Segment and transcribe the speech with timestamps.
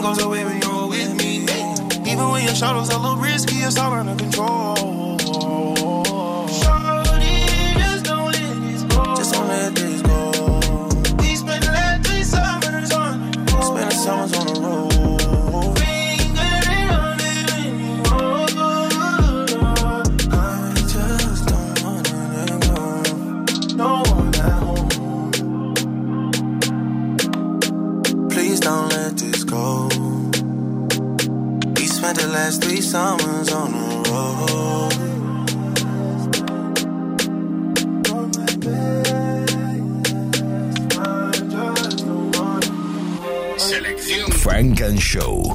[0.00, 1.44] Goes away when you're with me.
[2.10, 5.18] Even when your shadows are a little risky, it's all under control.
[6.48, 9.14] Just don't let this go.
[9.14, 10.30] Just don't let this go.
[11.18, 14.49] We spent the last three summers on the summers on
[32.50, 33.78] last three summers on the
[34.10, 34.90] road.
[44.32, 45.54] Funk and Show.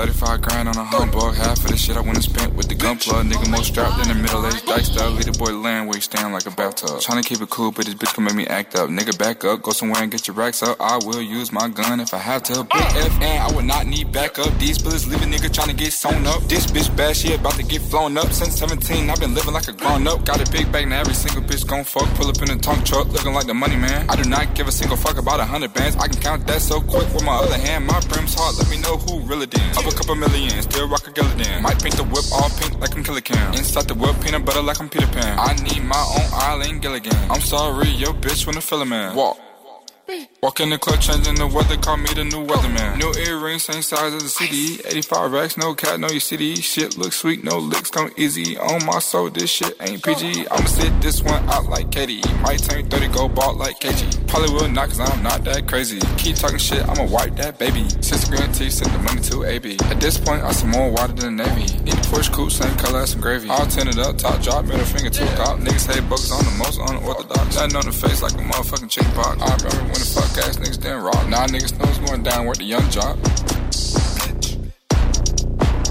[0.00, 1.34] I just spent 35 grand on a humbug.
[1.34, 3.26] Half of the shit I went and spent with the gun plug.
[3.26, 5.12] Nigga more strapped than the middle aged diced up.
[5.12, 7.00] Lead the boy land where he stand like a bathtub.
[7.00, 8.88] Tryna keep it cool, but this bitch can make me act up.
[8.88, 10.76] Nigga back up, go somewhere and get your racks up.
[10.80, 12.64] I will use my gun if I have to.
[12.64, 14.56] Big FN, I would not need backup.
[14.58, 16.42] These bullets leave a nigga tryna get sewn up.
[16.44, 18.32] This bitch bad, she about to get flown up.
[18.32, 20.24] Since 17, I've been living like a grown up.
[20.24, 22.08] Got a big bag, now every single bitch gon' fuck.
[22.14, 24.08] Pull up in a tongue truck, looking like the money man.
[24.08, 25.96] I do not give a single fuck about a hundred bands.
[25.96, 27.86] I can count that so quick with my other hand.
[27.86, 29.89] My brim's hard, let me know who really dance.
[29.90, 31.62] A couple million, still rock a Gilligan.
[31.62, 33.54] Might paint the whip all pink like I'm Killer Cam.
[33.54, 35.36] Inside the whip, peanut butter like I'm Peter Pan.
[35.36, 37.16] I need my own island Gilligan.
[37.28, 39.16] I'm sorry, yo bitch fill a man.
[39.16, 39.49] Walk.
[40.42, 42.96] Walk in the club, changing the weather, call me the new weatherman.
[42.98, 44.80] New earrings, same size as the CD.
[44.86, 46.56] 85 racks, no cat, no your CD.
[46.56, 48.56] Shit looks sweet, no licks come easy.
[48.58, 50.48] On my soul, this shit ain't PG.
[50.48, 52.22] I'ma sit this one out like Katie.
[52.42, 54.26] Might turn 30, go bald like KG.
[54.26, 56.00] Probably will not, cause I'm not that crazy.
[56.16, 57.88] Keep talking shit, I'ma wipe that baby.
[58.00, 59.76] Six grand T, send the money to AB.
[59.90, 61.66] At this point, I some more water than Navy.
[61.84, 63.48] Need to push coupe, same color as some gravy.
[63.48, 65.56] All tinted up, top drop, middle finger to a.
[65.60, 67.56] Niggas hate bugs on the most unorthodox.
[67.56, 69.40] Nothing on the face like a motherfucking chicken pox.
[69.40, 71.28] I remember when the fuck ass niggas didn't rock.
[71.28, 73.16] Now niggas know what's going down with the young jock.
[73.18, 74.56] Bitch.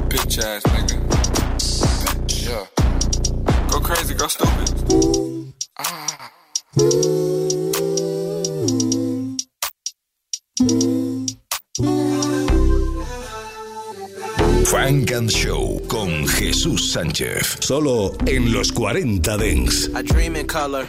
[0.10, 0.98] Bitch ass nigga.
[2.04, 2.50] Bitch.
[2.50, 2.66] Yeah.
[3.70, 5.54] Go crazy, go stupid.
[5.78, 6.32] Ah.
[14.66, 17.58] Funk and Show con Jesús Sánchez.
[17.60, 19.88] Solo en los 40 Dents.
[19.96, 20.88] I dream in color.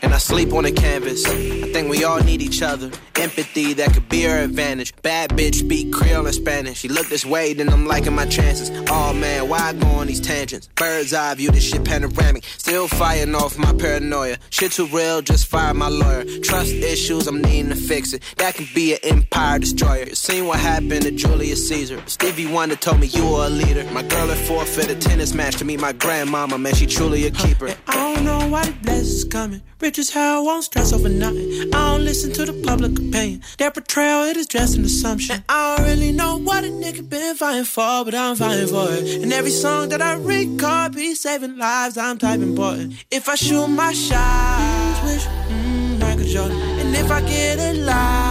[0.00, 1.26] And I sleep on a canvas.
[1.26, 2.90] I think we all need each other.
[3.16, 4.94] Empathy that could be our advantage.
[5.02, 6.78] Bad bitch speak Creole and Spanish.
[6.78, 8.70] She look this way, then I'm liking my chances.
[8.88, 10.68] Oh man, why I go on these tangents?
[10.76, 12.44] Bird's eye view, this shit panoramic.
[12.44, 14.36] Still firing off my paranoia.
[14.50, 16.24] Shit too real, just fire my lawyer.
[16.42, 18.22] Trust issues, I'm needing to fix it.
[18.36, 20.04] That can be an empire destroyer.
[20.04, 22.00] You seen what happened to Julius Caesar.
[22.06, 23.84] Stevie Wonder told me you were a leader.
[23.92, 26.56] My girl had forfeit a tennis match to meet my grandmama.
[26.56, 27.74] Man, she truly a keeper.
[27.88, 29.62] I don't know why the blessings coming.
[29.88, 31.50] Rich how I won't stress over nothing.
[31.72, 33.40] I don't listen to the public opinion.
[33.56, 35.36] Their portrayal, it is just an assumption.
[35.36, 38.86] And I don't really know what a nigga been fighting for, but I'm fighting for
[38.90, 39.22] it.
[39.22, 43.02] And every song that I record be saving lives, I'm type important.
[43.10, 46.60] If I shoot my shot, wish, mm, Michael Jordan.
[46.80, 48.27] And if I get it live,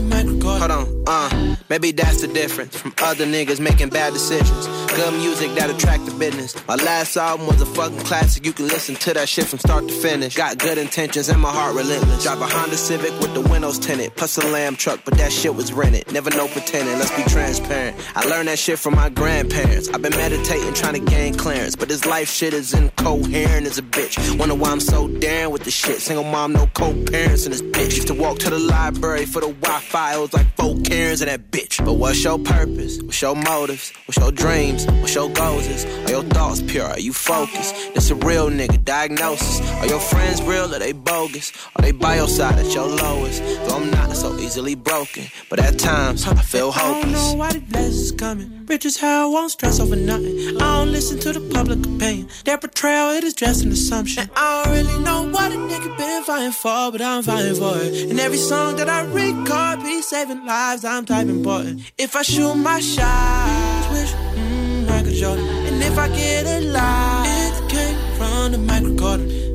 [0.00, 0.58] the.
[0.58, 4.66] Hold on, uh, maybe that's the difference from other niggas making bad decisions.
[4.94, 6.54] Good music that attract the business.
[6.66, 8.44] My last album was a fucking classic.
[8.44, 10.34] You can listen to that shit from start to finish.
[10.34, 12.22] Got good intentions and my heart relentless.
[12.24, 14.14] Drive a Honda Civic with the windows tinted.
[14.16, 16.10] Plus a lamb truck, but that shit was rented.
[16.12, 17.96] Never no pretending, let's be transparent.
[18.16, 19.88] I learned that shit from my grandparents.
[19.90, 21.76] I've been meditating, trying to gain clearance.
[21.76, 24.38] But this life shit is incoherent as a bitch.
[24.38, 26.00] Wonder why I'm so daring with the shit.
[26.00, 27.96] Single mom, no co-parents in this bitch.
[27.96, 29.87] Used to walk to the library for the Wi-Fi.
[29.94, 31.84] Was like four Karens in that bitch.
[31.84, 33.00] But what's your purpose?
[33.02, 33.92] What's your motives?
[34.04, 34.86] What's your dreams?
[34.86, 35.84] What's your goals is?
[36.06, 36.86] Are your thoughts pure?
[36.86, 37.74] Are you focused?
[37.94, 39.60] This a real nigga diagnosis.
[39.72, 41.52] Are your friends real or they bogus?
[41.76, 43.42] Are they by your side at your lowest?
[43.42, 47.04] Though I'm not so easily broken, but at times I feel hopeless.
[47.04, 48.66] I don't know why the blessings coming.
[48.66, 50.56] Rich as hell, won't stress over nothing.
[50.58, 52.28] I don't listen to the public opinion.
[52.44, 54.22] Their portrayal, it is just an assumption.
[54.24, 57.78] And I don't really know what a nigga been fighting for, but I'm fighting for
[57.78, 58.10] it.
[58.10, 61.80] And every song that I record be saving lives, I'm type important.
[61.98, 65.46] If I shoot my shot, wish, mm, Michael Jordan.
[65.46, 69.47] And if I get it live, it came from the microcord.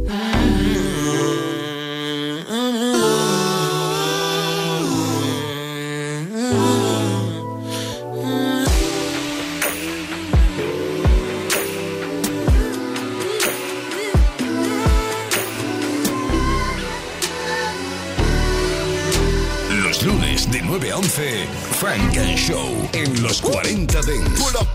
[20.73, 21.45] 911,
[21.77, 24.41] Funk and Show en los 40 Dents.
[24.41, 24.67] Pull up,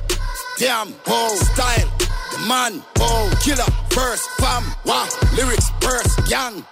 [0.56, 1.90] damn, pole, style,
[2.30, 5.70] the man, pole, killer, first, fam, wah, lyrics,
[6.30, 6.62] gang.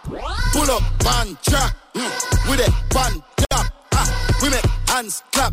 [0.52, 0.82] Pull up,
[1.42, 2.60] track, mm, with
[3.50, 5.52] clap, ah, we make hands clap.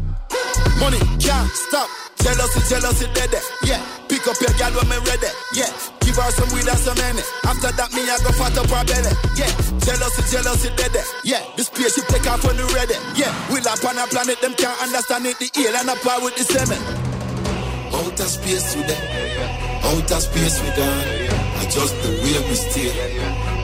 [0.80, 1.90] Money can't stop.
[2.24, 3.36] Jealousy, jealousy, dead.
[3.68, 3.84] Yeah.
[4.08, 5.28] Pick up your gal when me ready.
[5.54, 5.68] Yeah.
[6.00, 7.20] Give her some weed and some money.
[7.44, 9.12] After that, me I go fat up her belly.
[9.36, 9.52] Yeah.
[9.84, 10.96] Jealousy, jealousy, dead.
[11.28, 11.44] Yeah.
[11.60, 12.96] The spaceship take off when we ready.
[13.20, 13.28] Yeah.
[13.52, 15.36] We up on a planet, them can't understand it.
[15.36, 16.80] The alien apart with the seven.
[17.92, 19.04] Outer space them.
[19.84, 21.04] Outer space we gone.
[21.60, 22.88] I just the way we stay.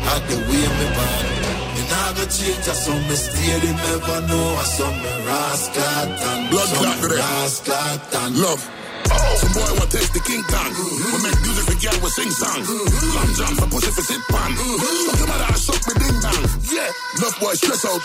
[0.03, 1.58] Had the way me born.
[1.89, 3.59] Nah go change, I saw me stay.
[3.59, 6.05] They never know I saw me rascal
[6.49, 8.63] Blood clot rascal Love.
[9.09, 10.69] Oh, some boy want taste the King Kong.
[10.69, 12.61] We make music for girl, we sing song.
[12.61, 14.53] Long jump for pussy for sit pan.
[14.53, 16.45] Suck him out, I suck me ding dong.
[16.69, 18.01] Yeah, enough boy stress out.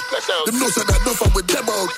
[0.49, 1.89] Them know say that enough up with them out.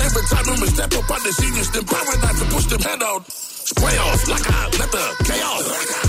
[0.00, 3.28] Every time we step up on the seniors, them paradise to push them head out.
[3.28, 5.64] Spray off like I let the chaos.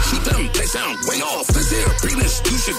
[0.07, 1.47] Shoot them, they sound way off.
[1.51, 2.16] This here you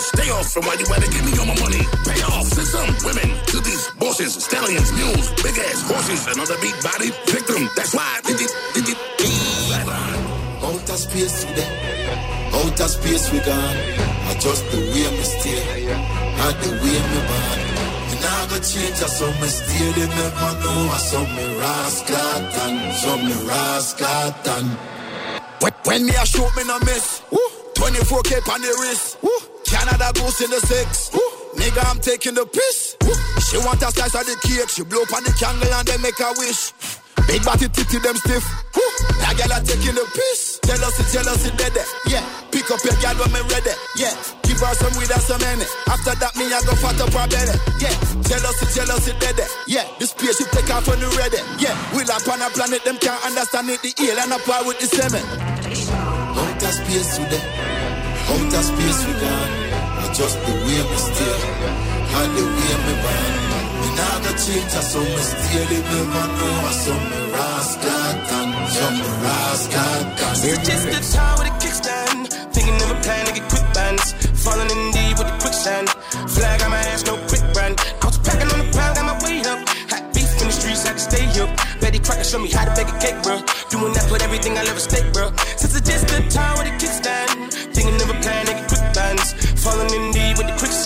[0.00, 1.82] stay off from why you better give me all my money.
[2.06, 2.46] Pay off.
[2.46, 7.68] Send some women to these bosses, stallions, mules, big ass horses, another beat body victim.
[7.76, 8.98] That's why did it, did it,
[10.68, 12.18] Outer space there.
[12.52, 13.76] Outer space we gone.
[14.28, 15.84] I just the way me stay.
[16.36, 17.60] Had the way me born.
[18.08, 19.00] Me nah go change.
[19.00, 19.92] I saw me stay.
[19.96, 20.90] They never know.
[20.92, 24.68] I saw me rascal and saw me rascal and.
[25.60, 27.22] When, when me a shoot me no miss.
[27.30, 27.38] Woo.
[27.74, 29.18] 24k on the wrist.
[29.22, 29.57] Woo.
[29.88, 31.10] Canada goose in the six.
[31.12, 31.20] Woo.
[31.56, 32.96] Nigga, I'm taking the piss.
[33.00, 33.16] Woo.
[33.40, 34.68] She want a slice of the cake.
[34.68, 36.76] She blow on the candle and then make a wish.
[37.24, 38.44] Big body titty them stiff.
[38.76, 38.84] Woo.
[39.24, 40.60] That girl are taking the piss.
[40.68, 41.76] Jealousy, jealousy, dead.
[42.04, 42.20] Yeah.
[42.52, 43.72] Pick up your girl when me ready.
[43.96, 44.12] Yeah.
[44.44, 45.64] Give her some weed and some money.
[45.88, 47.56] After that, me I go fat up her belly.
[47.80, 47.96] Yeah.
[48.28, 49.40] Jealousy, jealousy, dead.
[49.64, 49.88] Yeah.
[49.96, 51.40] The spaceship take off when we ready.
[51.56, 51.72] Yeah.
[51.96, 53.80] We up on a planet, them can't understand it.
[53.80, 55.24] The alien apart with the semen.
[55.24, 57.40] Outer space there.
[58.28, 59.67] Outer space we gone.
[60.08, 61.36] I just the way me stay.
[62.16, 63.34] And the way me born.
[63.76, 64.72] Me nah go change.
[64.72, 65.64] I saw me stay.
[65.68, 66.64] They never know.
[66.64, 68.08] I saw me rascal
[68.72, 70.00] saw me rascal.
[70.48, 72.32] It's just the time with a kickstand.
[72.54, 74.16] Thinking of a plan to get quick bands.
[74.32, 75.88] Falling in deep with the quicksand.
[76.32, 77.76] Flag on my ass, no quick brand.
[78.00, 79.60] I was packing on the pound, got my weight up.
[79.92, 81.50] Hot beef in the streets, had to stay up.
[81.80, 83.44] Betty Crocker show me how to bake a cake, bro.
[83.68, 85.36] Doing that, put everything I love at stake, bro.
[85.60, 87.52] Since it's just the time with a kickstand.
[87.74, 88.57] Thinking of a plan to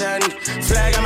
[0.02, 0.20] the.
[0.62, 1.01] Flag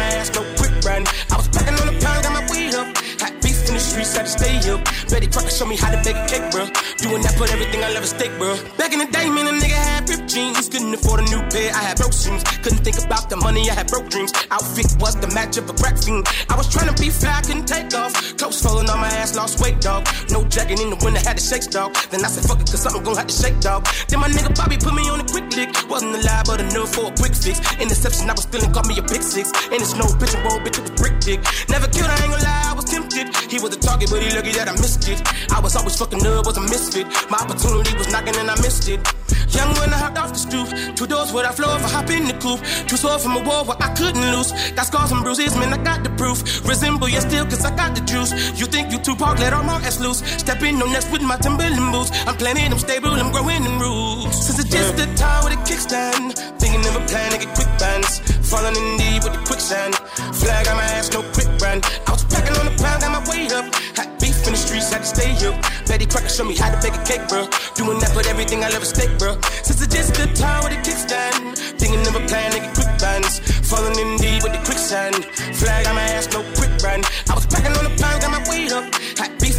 [4.14, 4.84] had to stay up.
[5.10, 6.68] Betty Crocker show me how to bake a cake, bro.
[6.98, 8.54] Doing that, put everything I love at stake, bro.
[8.76, 10.68] Back in the day, man, a nigga had ripped jeans.
[10.68, 12.42] Couldn't afford a new pair, I had broke shoes.
[12.62, 14.32] Couldn't think about the money, I had broke dreams.
[14.50, 16.28] Outfit was the match of a crack fiend.
[16.48, 18.12] I was trying to be fly, couldn't take off.
[18.36, 20.06] Clothes falling on my ass, lost weight, dog.
[20.30, 21.94] No jacket in the winter, had to shake, dog.
[22.10, 23.88] Then I said, fuck it, cause something gon' have to shake, dog.
[24.08, 25.70] Then my nigga Bobby put me on a quick lick.
[25.88, 27.60] Wasn't alive, but enough for a quick fix.
[27.80, 29.50] Interception, I was stealing, caught me a pick six.
[29.72, 31.40] And it's no bitch and bitch, it was brick dick.
[31.68, 33.15] Never killed, I ain't gonna lie, I was tempted.
[33.48, 35.22] He was a target, but he lucky that I missed it.
[35.50, 37.06] I was always fucking up, was a misfit.
[37.30, 39.00] My opportunity was knocking and I missed it.
[39.56, 42.10] Young when I hopped off the stoop, two doors where I flow if I hop
[42.10, 42.60] in the coupe.
[42.88, 44.52] Two sore from a wall where I couldn't lose.
[44.76, 46.44] Got scars and bruises, man, I got the proof.
[46.68, 48.32] Resemble you still, cause I got the juice.
[48.60, 50.20] You think you Tupac, let all my ass loose.
[50.36, 52.10] Step in on next with my Timberland boots.
[52.26, 54.44] I'm planning, I'm stable, I'm growing in roots.
[54.44, 56.36] Since it's just the time with a kickstand.
[56.60, 58.20] Thinking of a plan to get quick bands.
[58.50, 59.94] Falling in deep with the quicksand.
[60.36, 61.80] Flag on my ass, no quick brand.
[62.06, 63.66] I was packing on the pound, got my weight up.
[63.96, 65.54] Hot beef in the streets, had to stay up.
[65.86, 67.46] Betty Crocker show me how to bake a cake, bro.
[67.74, 69.38] Doing that, put everything I love at stake, bro.
[69.62, 71.58] Since it's just the time with a kickstand.
[71.78, 73.38] Thinking of a plan get quick bands.
[73.68, 75.24] Falling in deep with the quicksand.
[75.54, 77.06] Flag on my ass, no quick brand.
[77.30, 78.84] I was packing on the pound, got my weight up.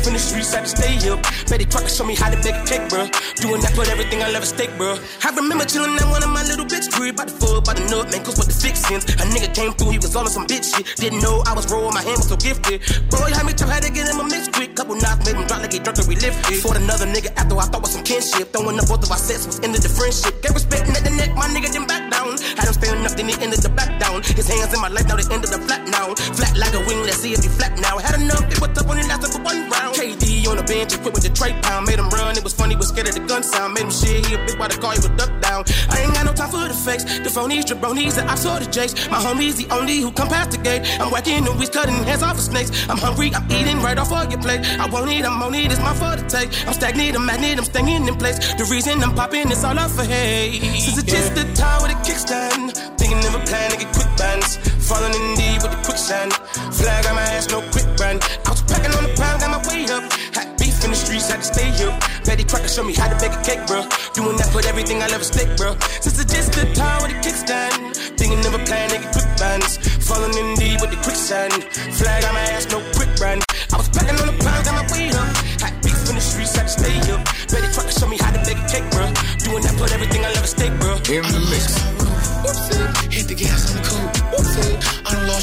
[0.07, 1.19] In the streets, had to stay up.
[1.51, 3.11] Betty Crocker show me how to bake a cake, bro.
[3.43, 4.95] Doing that, put everything I love at stake, bro.
[4.95, 7.83] I remember chilling at one of my little bitch crib by the foot, by the
[7.91, 9.03] nut, man, cause what the fixins.
[9.19, 10.87] A nigga came through, he was on some bitch shit.
[10.95, 12.79] Didn't know I was rolling, my hand was so gifted.
[13.11, 14.79] Boy, how me tough, had to get him a mix quick.
[14.79, 16.55] Couple knocks made him drop like he drunk and relifted.
[16.63, 18.55] Fought another nigga after I thought was some kinship.
[18.55, 20.39] Throwing up both of our sets was ended the friendship.
[20.39, 22.39] Gave respect at the neck, my nigga didn't back down.
[22.55, 24.23] Had him standing up, then he ended the back down.
[24.23, 26.15] His hands in my life, now they ended the flat now.
[26.15, 27.99] Flat like a wing, let's see if he flat now.
[27.99, 29.96] Had enough, it was tough when it lasted for one round.
[29.97, 31.87] KD on the bench, equipped with the tray pound.
[31.87, 33.73] Made him run, it was funny, was scared of the gun sound.
[33.73, 35.65] Made him shit, he a bitch by the car, he would duck down.
[35.89, 37.03] I ain't got no time for the fakes.
[37.25, 38.93] The phonies, jabronis, the I saw the jakes.
[39.09, 40.85] My homies, the only who come past the gate.
[41.01, 42.69] I'm whacking the weeds, cutting heads off of snakes.
[42.87, 44.61] I'm hungry, I'm eating right off of your plate.
[44.77, 46.53] I won't eat, I'm on it, it's my fault to take.
[46.67, 48.37] I'm stagnant, I'm magnet, I'm staying in place.
[48.53, 50.61] The reason I'm popping, it's all up for hate.
[50.77, 52.77] Since it's just the time with a kickstand.
[53.01, 54.76] Thinking of a plan to get quick bands.
[54.87, 56.31] Falling in deep with the quicksand.
[56.71, 58.23] Flag on my ass, no quick run.
[58.47, 60.07] I was packing on the pound, got my way up.
[60.31, 61.99] Hot beef in the streets, had to stay up.
[62.23, 63.83] Betty Crocker showed me how to bake a cake, bro.
[64.15, 65.75] Doing that, put everything I love a steak, bro.
[65.99, 67.99] Since it's just the time with the kickstand.
[68.15, 69.75] Thinking of a plan, they get quick bands.
[70.07, 71.51] Falling in deep with the quicksand.
[71.99, 73.43] Flag on my ass, no quick run.
[73.75, 75.27] I was packing on the pound, got my way up.
[75.67, 77.27] Hot beef in the streets, had to stay up.
[77.51, 79.03] Betty Crocker showed me how to bake a cake, bro.
[79.43, 80.95] Doing that, put everything I love a steak, bro.
[81.11, 81.96] In the mix.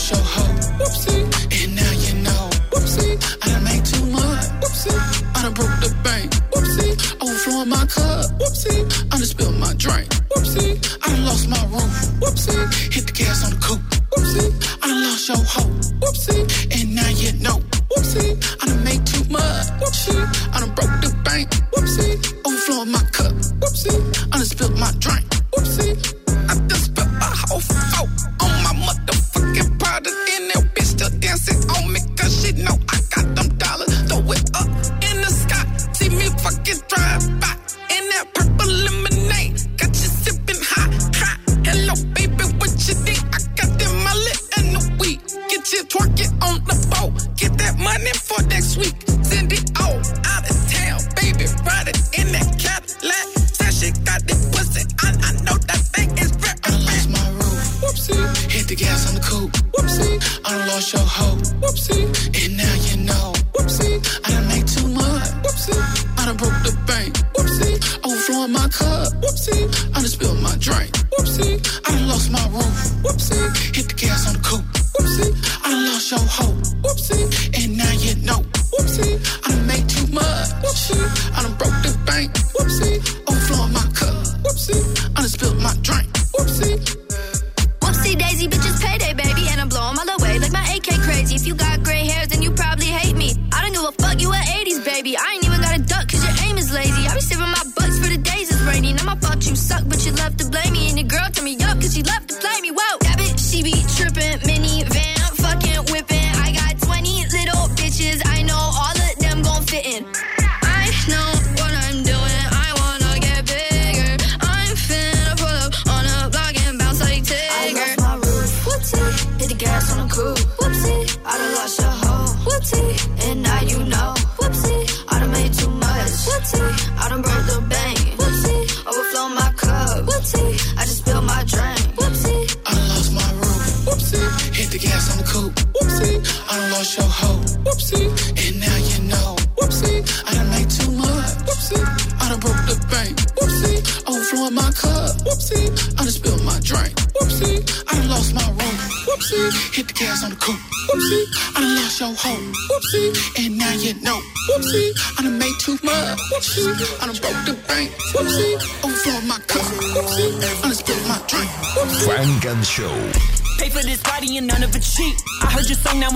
[0.05, 0.55] was your hoe.
[0.79, 1.65] Whoopsie.
[1.65, 2.51] And now you know.
[2.71, 3.15] Whoopsie.
[3.43, 4.45] I done made too much.
[4.61, 5.37] Whoopsie.
[5.37, 6.33] I done broke the bank.
[6.53, 6.93] Whoopsie.
[7.23, 8.27] Overflowing my cup.
[8.39, 8.85] Whoopsie.
[9.13, 10.09] I done spilled my drink.
[10.31, 10.73] Whoopsie.
[11.03, 11.97] I done lost my roof.
[12.21, 12.93] Whoopsie.
[12.93, 13.81] Hit the gas on the coupe.
[14.13, 14.51] Whoopsie.
[14.83, 15.71] I done lost your hoe.
[16.01, 16.54] Whoopsie.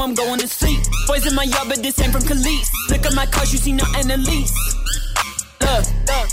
[0.09, 0.81] I'm going to sleep.
[1.07, 2.69] Boys in my yard, but this ain't from Khalees.
[2.89, 4.57] Look at my cars, you see nothing at least.
[5.61, 5.85] Look,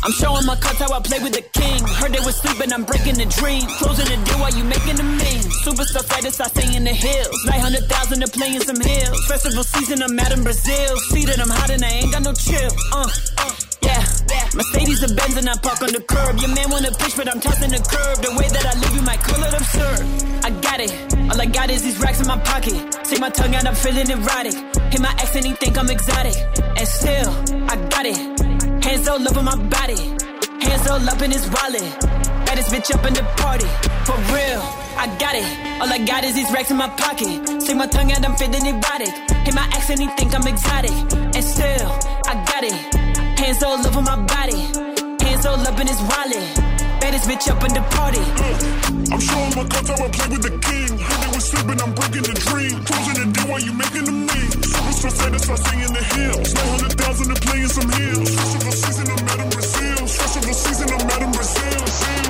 [0.01, 1.84] I'm showing my cards how I play with the king.
[2.00, 3.67] Heard they was sleeping, I'm breaking the dream.
[3.84, 5.44] Closing the deal while you making the mean.
[5.67, 7.36] Superstar status, I stay in the hills.
[7.44, 9.25] 900,000 to play in some hills.
[9.27, 10.96] Festival season, I'm out in Brazil.
[11.12, 12.72] See that I'm hot and I ain't got no chill.
[12.94, 13.64] Uh, uh.
[14.56, 16.40] Mercedes and Benz and I park on the curb.
[16.40, 18.24] Your man wanna pitch, but I'm tossing the curb.
[18.24, 20.02] The way that I live, you might call it absurd.
[20.48, 20.92] I got it.
[21.30, 22.80] All I got is these racks in my pocket.
[23.04, 24.56] Take my tongue out, I'm feeling erotic.
[24.96, 26.38] Hit my ex and he think I'm exotic.
[26.80, 27.30] And still,
[27.68, 28.16] I got it.
[28.84, 30.00] Hands all over my body.
[30.64, 31.92] Hands all up in his wallet.
[32.48, 33.68] Baddest bitch up in the party.
[34.08, 34.64] For real,
[34.96, 35.48] I got it.
[35.82, 37.60] All I got is these racks in my pocket.
[37.62, 39.12] Stick my tongue out, I'm feeling erotic.
[39.44, 40.96] Hit my ex and he think I'm exotic.
[41.36, 41.92] And still,
[42.24, 43.05] I got it.
[43.38, 44.62] Hands all over my body.
[45.24, 46.46] Hands all up in his wallet.
[47.00, 48.24] Baddest bitch up in the party.
[49.12, 50.98] I'm showing my cards how I play with the king.
[50.98, 52.84] They was sleeping, I'm breaking the dream.
[52.86, 54.50] Closing the deal while you making the mean.
[54.65, 56.54] Superstar stay in the hills.
[56.54, 58.30] 900,000 to play in some hills.
[58.36, 60.08] Festival season, I'm out in Brazil.
[60.08, 62.25] Festival season, I'm out in Brazil.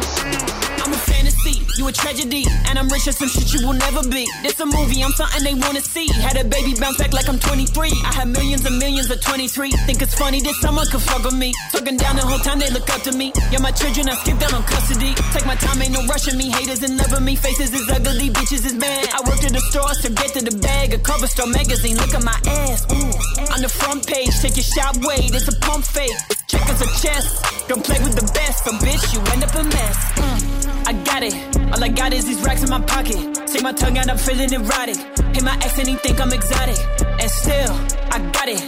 [1.78, 4.24] You a tragedy, and I'm rich as some shit you will never be.
[4.44, 6.08] This a movie, I'm something they wanna see.
[6.08, 7.92] Had a baby bounce back like I'm 23.
[8.06, 9.72] I have millions and millions of 23.
[9.84, 11.54] Think it's funny that someone could fuck with me.
[11.74, 13.34] Talking down the whole time they look up to me.
[13.52, 15.16] You're my children, I skip down on custody.
[15.36, 16.50] Take my time, ain't no rushing me.
[16.50, 19.10] Haters and loving me, faces is ugly, bitches is bad.
[19.12, 20.94] I work at the stores to get to the bag.
[20.94, 22.88] A cover store magazine, look at my ass.
[22.88, 23.52] Ooh.
[23.54, 26.35] On the front page, take your shot, wait, it's a pump fake.
[26.48, 29.64] Check us a chest, don't play with the best, so bitch, you end up a
[29.64, 29.98] mess.
[30.14, 30.88] Mm.
[30.88, 31.34] I got it,
[31.74, 33.18] all I got is these racks in my pocket.
[33.48, 34.98] Take my tongue out, I'm feeling erotic.
[35.34, 36.78] Hit my ex and he think I'm exotic.
[37.02, 37.74] And still,
[38.14, 38.62] I got it.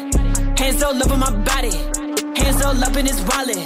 [0.57, 1.75] Hands all over my body,
[2.41, 3.61] hands all up in his wallet.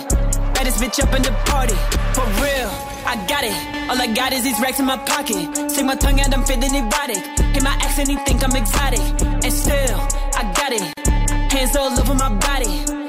[0.56, 1.75] Baddest bitch up in the party,
[2.12, 2.70] for real.
[3.08, 3.56] I got it.
[3.89, 5.72] All I got is these racks in my pocket.
[5.72, 7.24] Stick my tongue out, I'm feeling erotic.
[7.56, 9.00] Hit my ex and he think I'm exotic.
[9.24, 10.00] And still,
[10.36, 11.51] I got it.
[11.51, 13.00] Hands all over my body.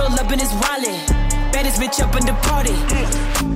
[0.00, 0.96] All up in his wallet.
[1.52, 2.72] Baddest bitch up in the party.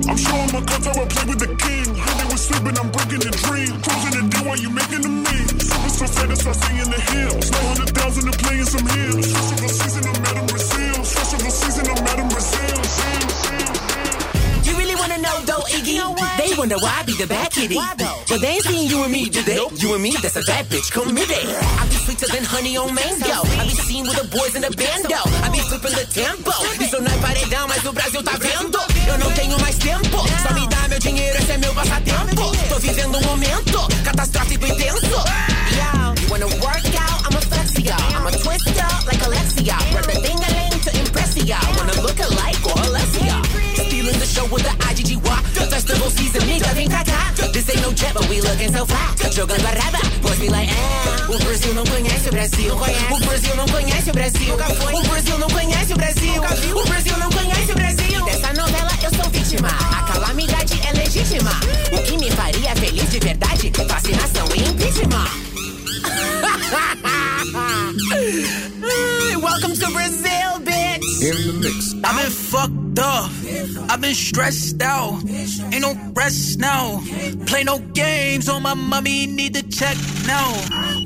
[0.05, 1.89] I'm showing my cards how I play with the king.
[1.97, 3.73] Heard they was sleeping, I'm breaking the dream.
[3.81, 5.47] Closing the deal while you making the mean.
[5.57, 7.49] Superstar status, I stay in the hills.
[7.49, 9.25] 900,000 to play in some hills.
[9.25, 10.95] Festival season, I'm out in Brazil.
[11.01, 12.24] Festival season, I'm out in
[15.25, 15.97] know though, Iggy?
[16.37, 17.79] They wonder why I be the bad kitty.
[18.29, 19.59] But they ain't seen you and me, do they?
[19.81, 21.45] You and me, that's a bad bitch committed.
[21.81, 23.37] I be sweeter than honey on mango.
[23.59, 25.21] I be seen with the boys in the bando.
[25.43, 26.53] I be flipping the tempo.
[26.79, 28.79] Isso não é paredão, mas o Brasil tá vendo.
[29.07, 30.17] Eu não tenho mais tempo.
[30.43, 32.43] Só me dá meu dinheiro, esse é meu passatempo.
[32.69, 35.17] Tô vivendo um momento catastrófico intenso.
[35.75, 37.19] Yo, you wanna work out?
[37.25, 37.97] I'm a flexi, y'all.
[38.15, 39.77] I'm a twister like Alexia.
[39.93, 41.59] Worth a ding-a-ling to impress ya.
[41.77, 41.93] Wanna
[44.35, 45.39] show with the IGGY.
[45.71, 47.31] Festival season, nigga, vem pra cá.
[47.53, 49.31] This ain't no jet, but we looking so fly.
[49.31, 52.75] Jogando a raba, Pois be like, ah, o Brasil não conhece o Brasil.
[52.75, 54.53] O Brasil não conhece o Brasil.
[54.53, 54.57] O
[55.07, 56.41] Brasil não conhece o Brasil.
[56.75, 58.25] O Brasil não conhece o Brasil.
[58.25, 59.69] Dessa novela eu sou vítima.
[59.69, 61.51] A calamidade é legítima.
[61.93, 63.71] O que me faria feliz de verdade?
[63.87, 65.29] Vacinação e impeachment.
[69.41, 71.21] Welcome to Brazil, bitch.
[71.21, 71.93] In the mix.
[72.03, 73.31] I've been fucked up.
[73.91, 75.23] I've been stressed out.
[75.27, 77.01] Ain't no rest now.
[77.45, 79.27] Play no games on my mommy.
[79.27, 80.53] Need to check now.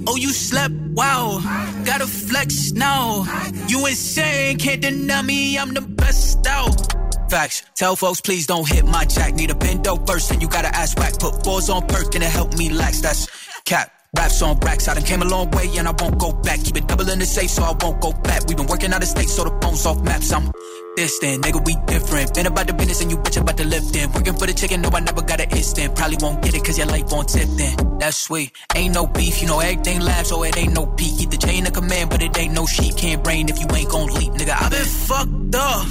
[0.07, 0.73] Oh, you slept?
[0.93, 1.39] Wow.
[1.85, 3.25] Gotta flex now.
[3.67, 4.57] You insane.
[4.57, 5.57] Can't deny me.
[5.57, 6.93] I'm the best out.
[7.29, 7.63] Facts.
[7.75, 9.33] Tell folks, please don't hit my jack.
[9.35, 11.19] Need a bendo first, and you gotta ask whack.
[11.19, 13.01] Put fours on perk, and it help me lax.
[13.01, 13.27] That's
[13.65, 13.91] cap.
[14.17, 16.63] Raps on racks, I done came a long way and I won't go back.
[16.63, 18.47] Keep it double in the safe so I won't go back.
[18.47, 20.31] we been working out of state so the phone's off maps.
[20.33, 20.51] I'm
[20.99, 22.33] distant, nigga, we different.
[22.33, 24.11] Been about the business and you bitch about the lifting.
[24.11, 25.95] Working for the chicken, no, I never got an instant.
[25.95, 27.99] Probably won't get it cause your life won't tip then.
[27.99, 28.51] That's sweet.
[28.75, 31.17] Ain't no beef, you know everything laughs, so it ain't no peak.
[31.19, 32.97] Keep the chain of command, but it ain't no sheep.
[32.97, 34.55] Can't brain if you ain't gon' leap, nigga.
[34.61, 35.87] i been fucked up.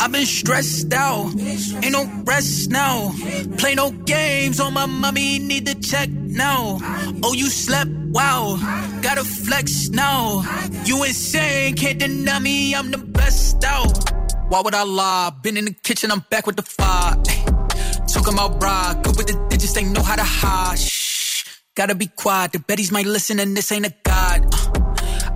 [0.00, 1.34] i been stressed out.
[1.82, 3.12] Ain't no rest now.
[3.58, 6.78] Play no games on my mommy, need to check now.
[7.24, 7.90] Oh, you slept?
[7.90, 8.56] Wow.
[9.02, 10.42] Gotta flex now.
[10.84, 14.13] You insane, can't deny me, I'm the best out.
[14.48, 15.32] Why would I lie?
[15.42, 17.16] Been in the kitchen, I'm back with the fire.
[18.12, 20.78] Talking about ride, good with the digits, they know how to hide.
[20.78, 24.53] Shh, gotta be quiet, the Bettys might listen and this ain't a guide.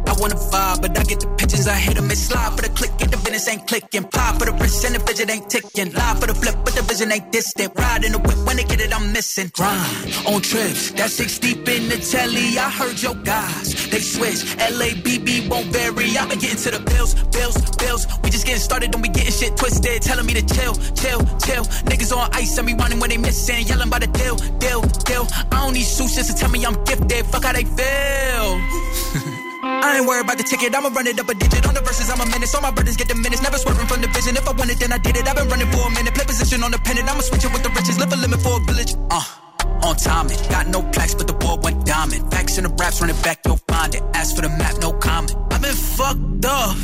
[0.08, 2.70] I wanna vibe, but I get the pictures, I hit them and slide for the
[2.70, 4.04] click, and the business ain't clicking.
[4.04, 5.92] Pop for the wrist, the vision ain't ticking.
[5.92, 7.72] Lie for the flip, but the vision ain't distant.
[7.76, 9.50] Ride in the whip, when they get it, I'm missing.
[9.52, 12.58] Grind on trips, that's six deep in the telly.
[12.58, 14.40] I heard your guys, they switch.
[14.58, 16.08] LABB won't vary.
[16.28, 18.06] Been getting to the bills, bills, bills.
[18.22, 20.02] We just getting started, don't be getting shit twisted.
[20.02, 21.64] Telling me to chill, chill, chill.
[21.84, 23.66] Niggas on ice, and me running when they missing.
[23.66, 25.26] Yelling by the deal, deal, deal.
[25.52, 27.26] I don't need suits just to tell me I'm gifted.
[27.26, 29.34] Fuck how they feel.
[29.62, 31.66] I ain't worried about the ticket, I'ma run it up a digit.
[31.66, 32.54] On the verses, I'm a menace.
[32.54, 33.42] All my burdens get diminished.
[33.42, 34.36] Never swerving from the vision.
[34.36, 35.26] If I want it, then I did it.
[35.26, 36.14] I've been running for a minute.
[36.14, 37.10] Play position on the pennant.
[37.10, 37.98] I'ma switch it with the riches.
[37.98, 38.94] Live a limit for a village.
[39.10, 39.47] Uh
[39.84, 40.38] on timing.
[40.48, 42.30] Got no plaques, but the board went diamond.
[42.30, 44.02] Facts in the raps, running back, you'll find it.
[44.14, 45.34] Ask for the map, no comment.
[45.50, 46.76] I've been fucked up.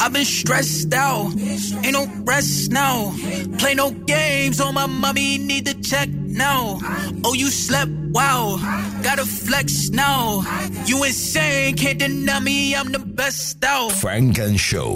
[0.00, 1.32] I've been stressed out.
[1.36, 3.14] Ain't no rest now.
[3.58, 6.78] Play no games on my mommy, need to check now.
[7.24, 7.90] Oh, you slept?
[7.90, 8.56] Wow.
[9.02, 10.42] Gotta flex now.
[10.86, 13.92] You insane, can't deny me, I'm the best out.
[13.92, 14.94] Funk and Show.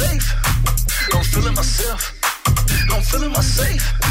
[0.00, 1.12] Feeling myself.
[1.14, 2.20] I'm feeling myself.
[2.90, 4.00] I'm feeling myself.
[4.00, 4.09] Golden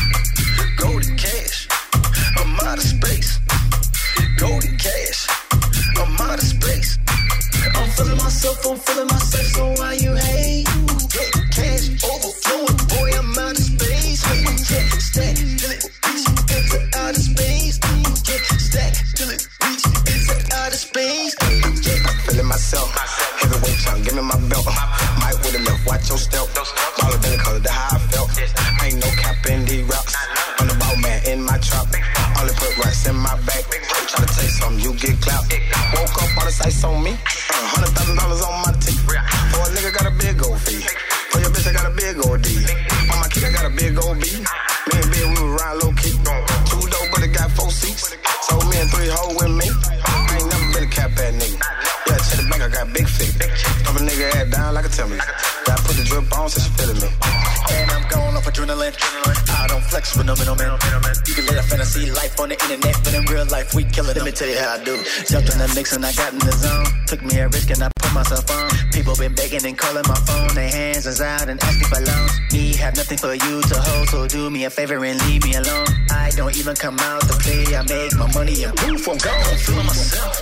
[64.39, 64.95] tell you how I do.
[65.27, 66.87] Jumped in the mix and I got in the zone.
[67.07, 68.69] Took me a risk and I put myself on.
[68.91, 70.55] People been begging and calling my phone.
[70.55, 72.31] Their hands is out and asking for loans.
[72.53, 75.55] Me have nothing for you to hold, so do me a favor and leave me
[75.55, 75.87] alone.
[76.09, 77.75] I don't even come out to play.
[77.75, 79.43] I make my money and poof, I'm gone.
[79.43, 80.35] I'm feeling myself.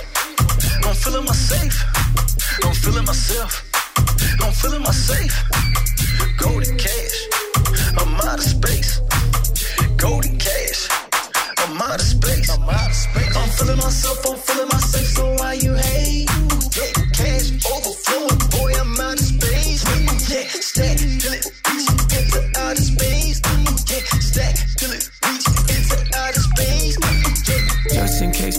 [0.86, 1.74] I'm feeling myself.
[2.62, 3.52] I'm feeling myself.
[4.40, 5.57] I'm feeling myself.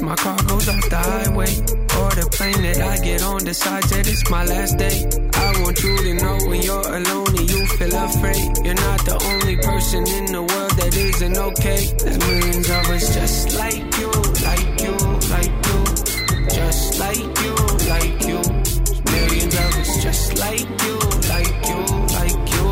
[0.01, 1.51] My car goes off the highway
[1.99, 5.81] or the plane that I get on decides that it's my last day I want
[5.83, 8.43] you to know when you're alone and you feel afraid.
[8.63, 11.81] You're not the only person in the world that isn't okay.
[11.99, 14.11] There's millions of us just like you,
[14.47, 14.95] like you,
[15.35, 15.79] like you,
[16.59, 17.55] just like you,
[17.91, 18.39] like you.
[19.15, 20.95] Millions of us just like you,
[21.33, 21.79] like you,
[22.19, 22.67] like you.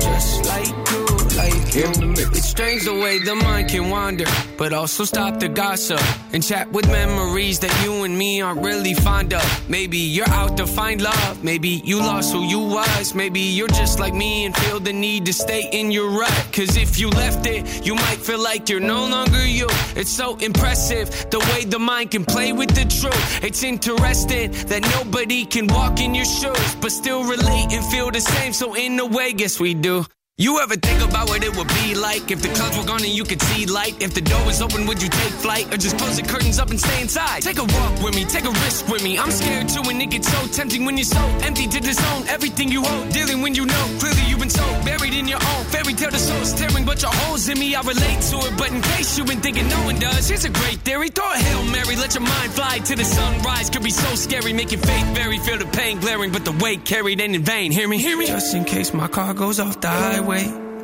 [0.00, 1.04] Just like you,
[1.38, 2.11] like you.
[2.52, 4.26] Strange the way the mind can wander,
[4.58, 5.98] but also stop the gossip
[6.34, 9.70] and chat with memories that you and me aren't really fond of.
[9.70, 13.98] Maybe you're out to find love, maybe you lost who you was, maybe you're just
[13.98, 16.46] like me and feel the need to stay in your rut.
[16.52, 19.66] Cause if you left it, you might feel like you're no longer you.
[19.96, 23.42] It's so impressive the way the mind can play with the truth.
[23.42, 28.20] It's interesting that nobody can walk in your shoes, but still relate and feel the
[28.20, 28.52] same.
[28.52, 30.04] So, in a way, guess we do.
[30.38, 33.12] You ever think about what it would be like if the clouds were gone and
[33.12, 34.00] you could see light?
[34.00, 36.70] If the door was open, would you take flight or just close the curtains up
[36.70, 37.42] and stay inside?
[37.42, 39.18] Take a walk with me, take a risk with me.
[39.18, 42.72] I'm scared too, and it gets so tempting when you're so empty to disown everything
[42.72, 43.12] you hold.
[43.12, 46.10] Dealing when you know clearly you've been so buried in your own fairy tale.
[46.10, 47.74] The soul's tearing, but your holes in me.
[47.74, 50.50] I relate to it, but in case you've been thinking no one does, here's a
[50.50, 51.10] great theory.
[51.10, 53.68] Throw a hail mary, let your mind fly to the sunrise.
[53.68, 55.36] Could be so scary, make your faith vary.
[55.40, 57.70] Feel the pain glaring, but the weight carried ain't in vain.
[57.70, 58.26] Hear me, hear me.
[58.26, 60.21] Just in case my car goes off the highway.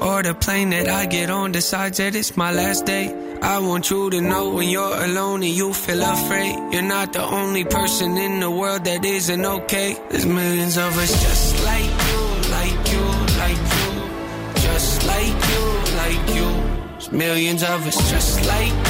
[0.01, 3.07] Or the plane that I get on decides that it's my last day.
[3.43, 6.55] I want you to know when you're alone and you feel afraid.
[6.73, 9.97] You're not the only person in the world that isn't okay.
[10.11, 12.21] There's millions of us just like you,
[12.59, 13.05] like you,
[13.43, 13.89] like you.
[14.67, 15.65] Just like you,
[16.03, 16.49] like you.
[16.93, 18.88] There's millions of us just like you,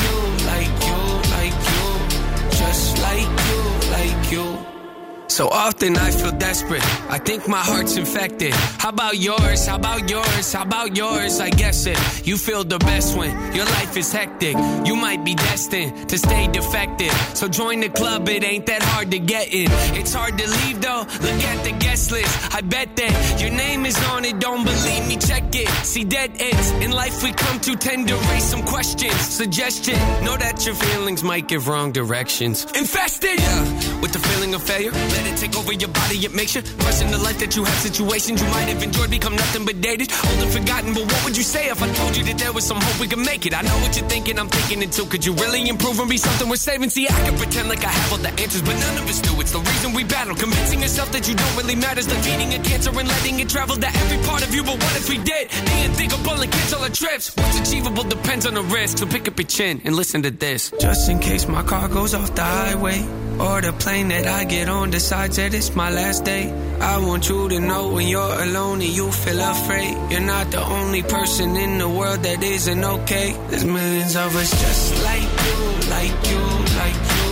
[5.38, 6.82] So often I feel desperate.
[7.08, 8.52] I think my heart's infected.
[8.52, 9.68] How about yours?
[9.68, 10.52] How about yours?
[10.52, 11.38] How about yours?
[11.38, 11.96] I guess it.
[12.26, 14.56] You feel the best when your life is hectic.
[14.84, 17.12] You might be destined to stay defective.
[17.34, 19.68] So join the club, it ain't that hard to get in.
[19.94, 21.06] It's hard to leave though.
[21.22, 22.56] Look at the guest list.
[22.56, 24.40] I bet that your name is on it.
[24.40, 25.18] Don't believe me?
[25.18, 25.68] Check it.
[25.86, 26.72] See dead ends.
[26.84, 29.14] In life we come to tend to raise some questions.
[29.14, 29.94] Suggestion.
[30.24, 32.64] Know that your feelings might give wrong directions.
[32.74, 33.38] Infested!
[33.38, 34.00] Yeah.
[34.00, 34.90] With the feeling of failure.
[34.90, 37.78] Let take over your body, it makes you question the life that you have.
[37.78, 40.94] Situations you might have enjoyed become nothing but dated, old and forgotten.
[40.94, 43.08] But what would you say if I told you that there was some hope we
[43.08, 43.54] could make it?
[43.54, 45.06] I know what you're thinking, I'm thinking it too.
[45.06, 46.90] Could you really improve and be something worth saving?
[46.90, 49.32] See, I can pretend like I have all the answers, but none of us do.
[49.40, 52.02] It's the reason we battle, convincing yourself that you don't really matter.
[52.02, 54.62] Defeating a cancer and letting it travel to every part of you.
[54.62, 55.50] But what if we did?
[55.50, 57.34] The unthinkable and cancel our trips.
[57.36, 58.98] What's achievable depends on the risk.
[58.98, 60.72] So pick up your chin and listen to this.
[60.80, 63.27] Just in case my car goes off the highway.
[63.40, 66.50] Or the plane that I get on decides that it's my last day.
[66.80, 69.94] I want you to know when you're alone and you feel afraid.
[70.10, 73.36] You're not the only person in the world that isn't okay.
[73.48, 75.58] There's millions of us just like you,
[75.96, 76.44] like you,
[76.82, 77.28] like you.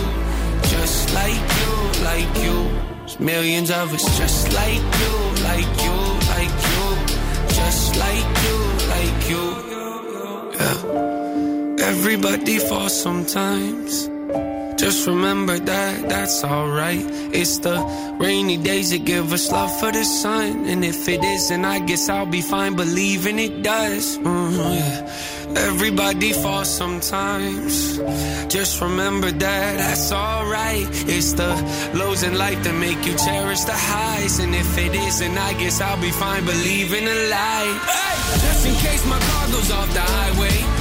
[0.71, 2.57] Just like you, like you.
[2.99, 5.97] There's millions of us just like you, like you,
[6.35, 6.85] like you.
[7.59, 8.57] Just like you,
[8.95, 9.43] like you.
[10.57, 11.87] Yeah.
[11.87, 14.16] Everybody falls sometimes.
[14.77, 17.03] Just remember that that's alright.
[17.33, 17.77] It's the
[18.19, 20.65] rainy days that give us love for the sun.
[20.65, 24.19] And if it isn't, I guess I'll be fine believing it does.
[24.19, 25.57] Mm, yeah.
[25.67, 27.97] Everybody falls sometimes.
[28.53, 30.87] Just remember that that's alright.
[31.09, 31.49] It's the
[31.95, 34.39] lows in life that make you cherish the highs.
[34.39, 37.79] And if it isn't, I guess I'll be fine believing a lie.
[37.81, 38.39] Hey!
[38.45, 40.76] Just in case my car goes off the highway.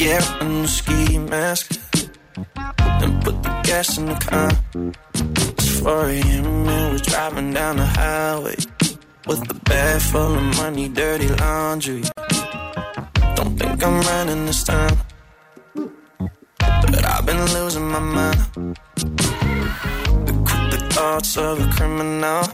[0.00, 1.78] Get in the ski mask.
[3.00, 4.50] Then put the gas in the car.
[5.58, 6.46] It's 4 a.m.
[6.46, 8.56] and we're driving down the highway.
[9.26, 12.02] With a bag full of money, dirty laundry.
[13.36, 14.96] Don't think I'm running this time.
[15.74, 18.40] But I've been losing my mind.
[20.26, 20.34] The,
[20.72, 22.44] the thoughts of a criminal.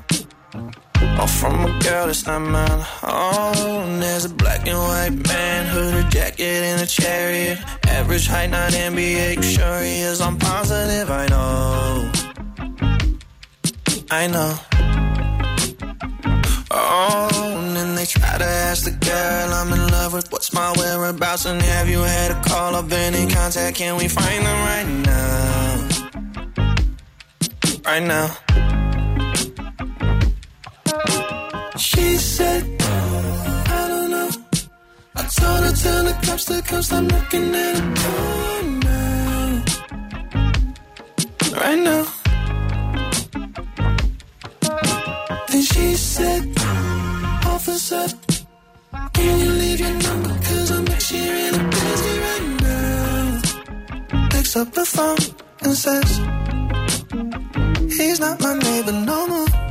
[1.19, 2.85] All from a girl that's not mine.
[3.03, 7.59] Oh, there's a black and white man, hooded jacket and a chariot.
[7.89, 9.43] Average height, not NBA.
[9.43, 10.21] Sure he is?
[10.21, 11.11] I'm positive.
[11.11, 12.13] I know.
[14.11, 14.59] I know.
[16.71, 17.29] Oh,
[17.65, 21.47] and then they try to ask the girl I'm in love with what's my whereabouts
[21.47, 23.79] and have you had a call or been in contact?
[23.79, 25.89] Can we find them right now?
[27.87, 28.76] Right now.
[31.79, 34.31] She said, I don't know.
[35.15, 39.65] I told her tell the cops to come stop looking at phone now.
[41.61, 42.07] Right now.
[45.49, 46.43] Then she said,
[47.45, 48.07] Officer,
[49.13, 50.31] can you leave your number?
[50.31, 54.29] Cause I'm actually really busy right now.
[54.31, 55.19] Picks up the phone
[55.61, 56.21] and says,
[57.99, 59.66] He's not my neighbor no more.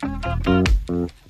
[0.00, 0.46] Thank
[0.88, 1.27] you.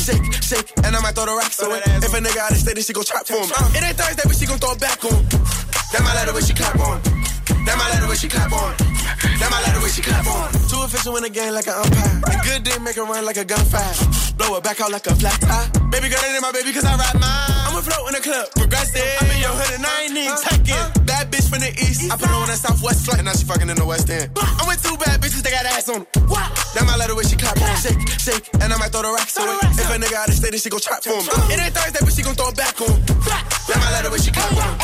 [0.00, 1.84] Shake, shake, and I might throw the rocks on it.
[2.00, 3.48] If a nigga out of state, then she gon' trap for him.
[3.52, 5.20] Uh, it ain't Thursday, but she gon' throw it back on.
[5.92, 7.02] That my let the way she clap on.
[7.66, 8.72] That my let the way she clap on.
[9.42, 10.48] That my let the way she clap on.
[10.70, 12.16] Too official in the game like an umpire.
[12.32, 13.94] A good dick make her run like a gunfire.
[14.40, 15.68] Blow it back out like a flat tire.
[15.92, 17.66] Baby girl, that ain't my baby cause I ride mine.
[17.68, 19.04] I'ma float in the club, progressive.
[19.20, 20.84] I'm in your hood and I ain't even taking.
[21.04, 22.08] Bad bitch from the east.
[22.08, 24.30] I put her on that southwest flight, And now she fucking in the west end.
[24.38, 26.06] I'm with two bad bitches, they got ass on them.
[26.14, 27.76] That might let the way she clap on.
[27.76, 29.58] Shake, shake, and I might throw the rocks on it.
[29.74, 31.26] If a nigga out of state, then she gon' trap for him.
[31.50, 32.94] It ain't Thursday, but she gon' throw it back on.
[33.66, 34.78] That might let the way she clap on.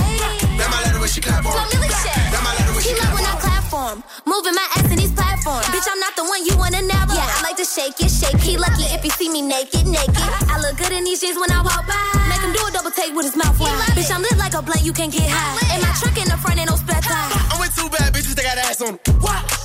[0.58, 1.54] That might let the way she clap on.
[1.54, 3.55] That might let the way He she clap when on.
[3.66, 4.04] Clap for him.
[4.24, 5.66] Moving my ass in these platforms.
[5.66, 7.14] Bitch, I'm not the one you wanna never.
[7.14, 8.40] Yeah, I like to shake it, shake.
[8.40, 10.16] He lucky if he see me naked, naked.
[10.16, 10.54] Uh-huh.
[10.54, 11.98] I look good in these jeans when I walk by.
[12.28, 13.72] Make him do a double take with his mouth wide.
[13.94, 15.76] Bitch, I'm lit like a blunt, you can't get high.
[15.76, 17.32] In my trunk in the front, ain't no spare tire.
[17.52, 19.16] I'm with two bad bitches, they got ass on them.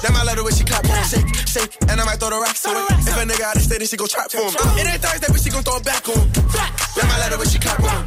[0.01, 1.03] That might let the way she clap on.
[1.05, 3.05] Shake, shake, and I might throw the rocks on it.
[3.05, 4.53] If a nigga out of state, then she gon' trap for him.
[4.81, 6.25] It ain't Thursday, but she gon' throw it back on.
[6.97, 8.01] That might let the way she clap on.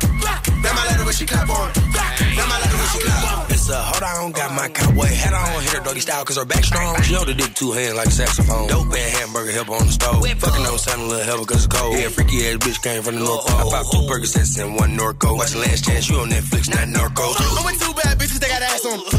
[0.64, 1.70] That might let the way she clap on.
[1.94, 3.46] That might let the way she clap on.
[3.54, 6.44] It's a hold on, got my cowboy hat on, hit her doggy style cause her
[6.44, 7.01] back strong.
[7.03, 8.68] She hold the dick two hands like a saxophone.
[8.68, 10.25] Dope and hamburger help on the stove.
[10.25, 11.92] Fucking on sound a little helper cause it's cold.
[11.99, 13.61] Yeah, freaky ass bitch came from the North Pole.
[13.61, 14.09] I popped two oh, oh, oh.
[14.09, 15.37] burgers and one Norco.
[15.37, 17.37] Watching Last Chance, you on Netflix, not Narcos.
[17.37, 19.12] I'm with two bad bitches, they got ass on them.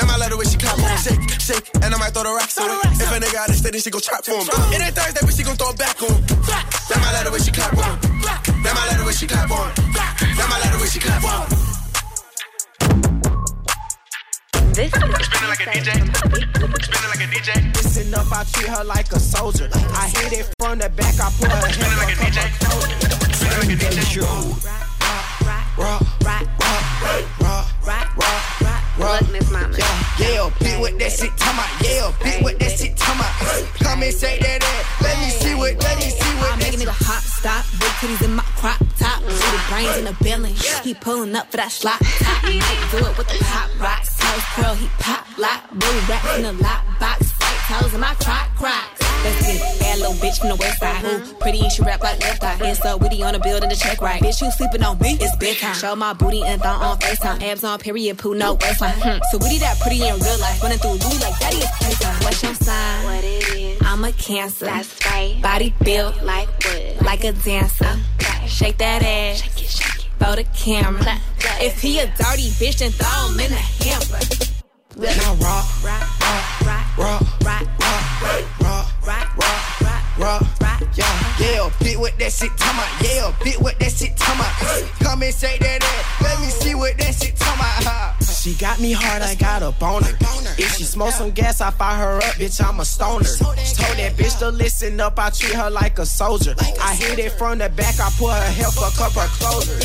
[0.00, 0.96] That might let the way she clap on.
[1.04, 2.80] Shake, shake, and I might throw the rocks on it.
[2.96, 4.48] If a nigga out of state, then she gon' trap for him.
[4.72, 6.16] It ain't Thursday, but she gon' throw it back on.
[6.88, 7.94] That might let the way she clap on.
[8.64, 9.68] That might let the way she clap on.
[9.76, 11.77] That might let the way she clap on.
[14.78, 15.90] This Spinning like a DJ.
[16.86, 17.74] Spinning like a DJ.
[17.74, 19.68] Listen up, I treat her like a soldier.
[19.74, 22.46] I hit it from the back, I put her hands like a DJ.
[23.34, 24.22] Spinning like a DJ.
[25.76, 27.02] Rock, rock, rock,
[27.42, 29.22] rock, rock, rock, rock.
[29.22, 29.74] Look, Miss Mama.
[29.78, 31.82] Yeah, yeah, big with that shit, talking about.
[31.82, 33.74] Yeah, big with that shit, talking about.
[33.82, 34.82] Come and say that, that.
[35.02, 36.52] Let me see what, let me see what.
[36.52, 39.96] I make a nigga hop, stop, big titties in my crop top, see the brains
[39.98, 40.52] in the belly.
[40.82, 42.42] He pulling up for that slot top.
[42.42, 43.70] Do it with the pop
[46.08, 48.48] rap in the lock box, white toes in my crock.
[49.24, 49.80] Let's get it.
[49.80, 50.96] Bad little bitch from the west side.
[51.04, 52.58] Who pretty and she rap like left eye.
[52.62, 54.22] And so witty on the building to check right.
[54.22, 55.18] Bitch, you sleeping on me?
[55.20, 55.74] It's bedtime.
[55.74, 57.42] Show my booty and thong on FaceTime.
[57.42, 58.94] Abs on period, poo, no waistline.
[58.94, 59.18] Hmm.
[59.30, 60.62] So witty that pretty in real life.
[60.62, 62.22] Running through Louis like daddy is playtime.
[62.22, 63.04] What's your sign?
[63.04, 63.82] What it is?
[63.84, 64.66] I'm a cancer.
[64.66, 65.40] That's right.
[65.42, 67.02] Body built Like what?
[67.04, 67.96] like a dancer.
[68.46, 69.42] Shake that ass.
[69.42, 70.24] Shake it, shake it.
[70.24, 71.02] For the camera.
[71.02, 71.62] Clap, clap.
[71.62, 74.44] If he a dirty bitch, then throw him in the hamper.
[74.96, 75.64] Now rock,
[76.98, 82.50] rock, rock, rock, rock, rock, rock, rock, rock, yeah, yeah, with that shit
[83.00, 84.16] yeah, with that shit.
[84.16, 87.38] Come and that let me see what that shit.
[88.48, 90.08] She got me hard, I got a boner.
[90.56, 93.24] If she smoke some gas, I fire her up, bitch, I'm a stoner.
[93.24, 96.54] Told that bitch to listen up, I treat her like a soldier.
[96.80, 99.78] I hit it from the back, I put her health, fuck up her closure.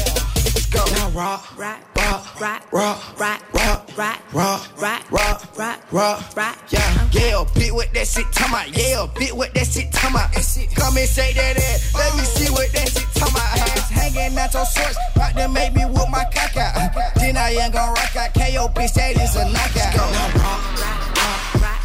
[0.74, 0.84] Go.
[0.96, 6.58] Now rock, rock, rock, rock, rock, rock, rock, rock, rock, rock, rock, rock, rock, rock,
[6.70, 10.34] yeah, yeah, bit what that shit talking about, yeah, bit what that shit talking about.
[10.34, 13.78] Come and say that, that, let me see what that shit talking about.
[13.78, 17.16] It's hanging out your shorts, about to make me whoop my cock out.
[17.16, 20.93] Then I ain't gonna rock out, KO bitch, that is a knockout.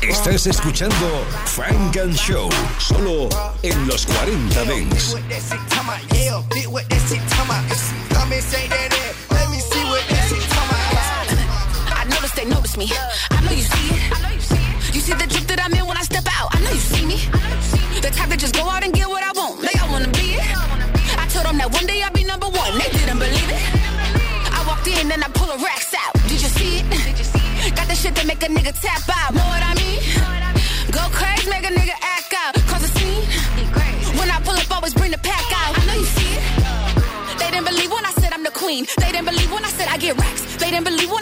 [0.00, 3.28] Estás escuchando Funk and Show, solo
[3.62, 5.16] en los 40 Dance.
[15.68, 16.48] I'm in when I step out.
[16.56, 17.16] I know you see me.
[18.00, 19.60] The type that just go out and get what I want.
[19.60, 20.48] They all wanna be it.
[21.20, 22.72] I told them that one day I'd be number one.
[22.78, 23.62] They didn't believe it.
[24.48, 26.14] I walked in and I pull a racks out.
[26.24, 27.76] Did you see it?
[27.76, 29.34] Got the shit that make a nigga tap out.
[29.34, 29.77] Know what I mean?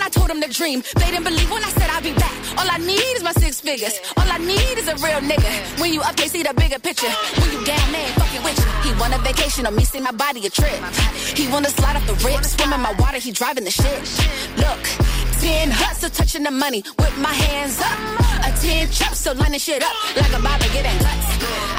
[0.07, 0.85] I told them to dream.
[0.95, 2.31] They didn't believe when I said I'd be back.
[2.57, 3.99] All I need is my six figures.
[4.17, 5.51] All I need is a real nigga.
[5.81, 7.11] When you up, they see the bigger picture.
[7.41, 8.71] When you down, man, fucking with you.
[8.87, 10.79] He want a vacation on me, see my body a trip.
[11.35, 13.99] He wanna slide off the rip, swim in my water, he driving the shit.
[14.63, 14.79] Look,
[15.41, 17.99] ten hustle touching the money with my hands up.
[18.47, 21.29] A ten chop, so lining shit up like a barber getting guts.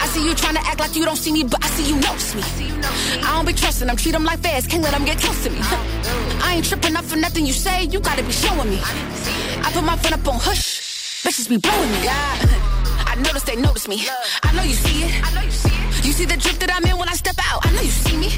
[0.01, 1.95] I see you trying to act like you don't see me, but I see you
[1.99, 2.43] notice me.
[3.23, 5.49] I don't be trusting them, treat them like fast, can't let them get close to
[5.49, 5.59] me.
[6.45, 8.79] I ain't tripping up for nothing you say, you gotta be showing me.
[9.65, 12.07] I put my foot up on hush, bitches be blowing me.
[13.09, 14.05] I notice they notice me.
[14.43, 15.11] I know you see it.
[15.25, 16.05] I know You see it.
[16.05, 17.65] You see the drip that I'm in when I step out.
[17.65, 18.29] I know you see me.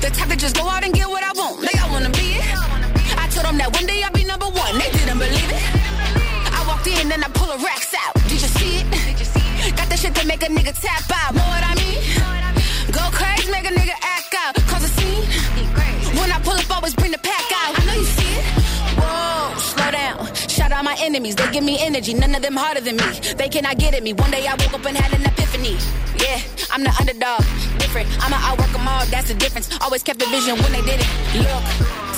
[0.00, 1.60] The type that just go out and get what I want.
[1.66, 2.44] They all wanna be it.
[3.18, 4.15] I told them that one day I'd
[7.06, 8.14] I walked in and I pull a racks out.
[8.28, 9.76] Did you see it?
[9.76, 11.34] Got that shit that make a nigga tap out.
[11.34, 11.98] Know what I mean?
[12.92, 14.54] Go crazy, make a nigga act out.
[14.66, 15.24] Cause a scene.
[16.18, 17.45] When I pull up, always bring the pack
[20.86, 22.14] my enemies, they give me energy.
[22.14, 23.08] None of them harder than me.
[23.40, 24.12] They cannot get at me.
[24.12, 25.74] One day I woke up and had an epiphany.
[26.22, 26.38] Yeah,
[26.70, 27.42] I'm the underdog.
[27.82, 28.06] Different.
[28.22, 29.66] I'ma outwork them all, that's the difference.
[29.82, 31.08] Always kept the vision when they did it.
[31.42, 31.64] Look,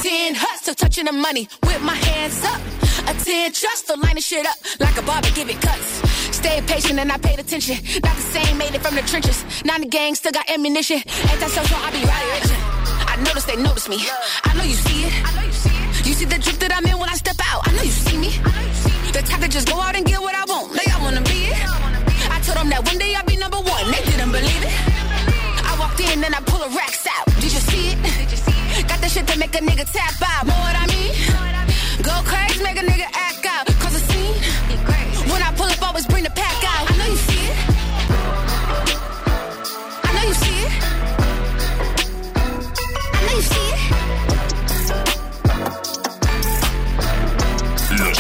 [0.05, 2.61] 10 hustle, touching the money with my hands up.
[3.09, 5.89] A 10 just for lining shit up like a barber, give it cuts.
[6.37, 7.77] Stayed patient and I paid attention.
[8.05, 9.39] Not the same, made it from the trenches.
[9.65, 11.01] Now the gang still got ammunition.
[11.33, 12.03] Anti-social, I be.
[12.05, 12.78] I
[13.25, 13.99] notice they notice me.
[14.45, 15.15] I know you see it.
[16.07, 17.67] You see the drip that I'm in when I step out.
[17.67, 18.31] I know you see me.
[19.13, 20.73] The type that just go out and get what I want.
[20.73, 21.59] They all wanna be it.
[22.31, 23.85] I told them that one day I'd be number one.
[23.91, 24.75] They didn't believe it.
[25.67, 27.27] I walked in and I pull a racks out.
[27.43, 27.99] Did you see it?
[28.03, 30.47] did you see Got that shit that make a nigga tap out.
[30.47, 31.13] Know what I mean?
[32.03, 33.28] Go crazy, make a nigga act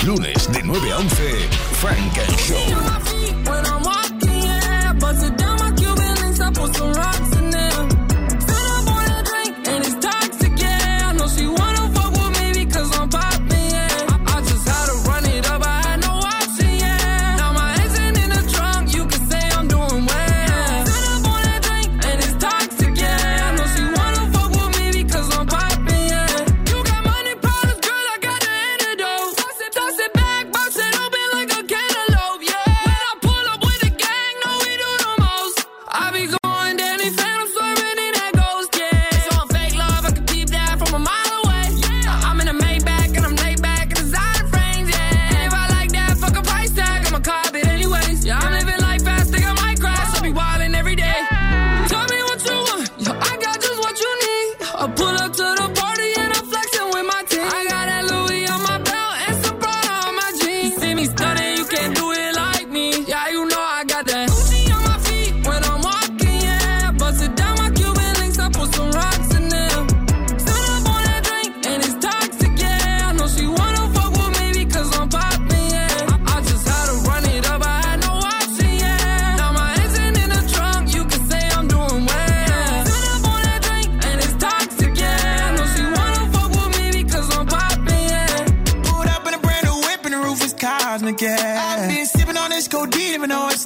[0.08, 1.48] lunes de 9 a 11,
[1.80, 2.87] Frank and Show.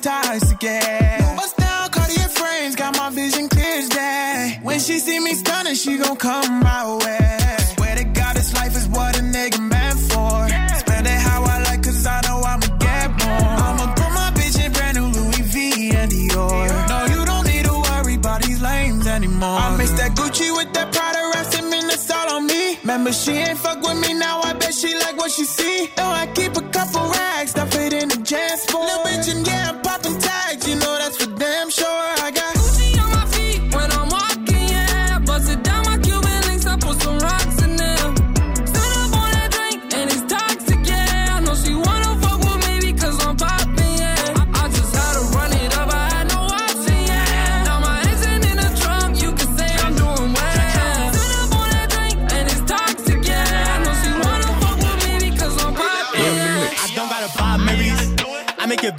[0.03, 1.37] Sipping on this codeine even though it's toxic, yeah.
[1.37, 4.59] Bust down Cartier frames, got my vision clear, as day.
[4.63, 7.39] When she see me stunning, she gon' come my way.
[7.75, 10.49] Swear to God, this life is what a nigga meant for.
[10.79, 13.53] Spend it how I like, cause I know I'ma get more.
[13.67, 16.89] I'ma put my bitch in brand new Louis V and Dior.
[16.89, 19.59] No, you don't need to worry about these lames anymore.
[19.59, 22.79] I mix that Gucci with that Prada, rest in that's all on me.
[22.83, 25.91] Remember, she ain't fuck with me, now I bet she like what she see.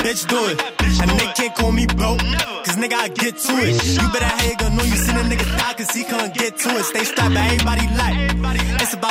[0.03, 0.59] Bitch do it.
[0.59, 2.19] A nigga can't call me broke,
[2.65, 3.73] cause nigga, I get to it.
[3.95, 6.69] You better you gonna know you seen a nigga die, cause he can't get to
[6.77, 6.83] it.
[6.83, 8.33] Stay strapped, everybody like.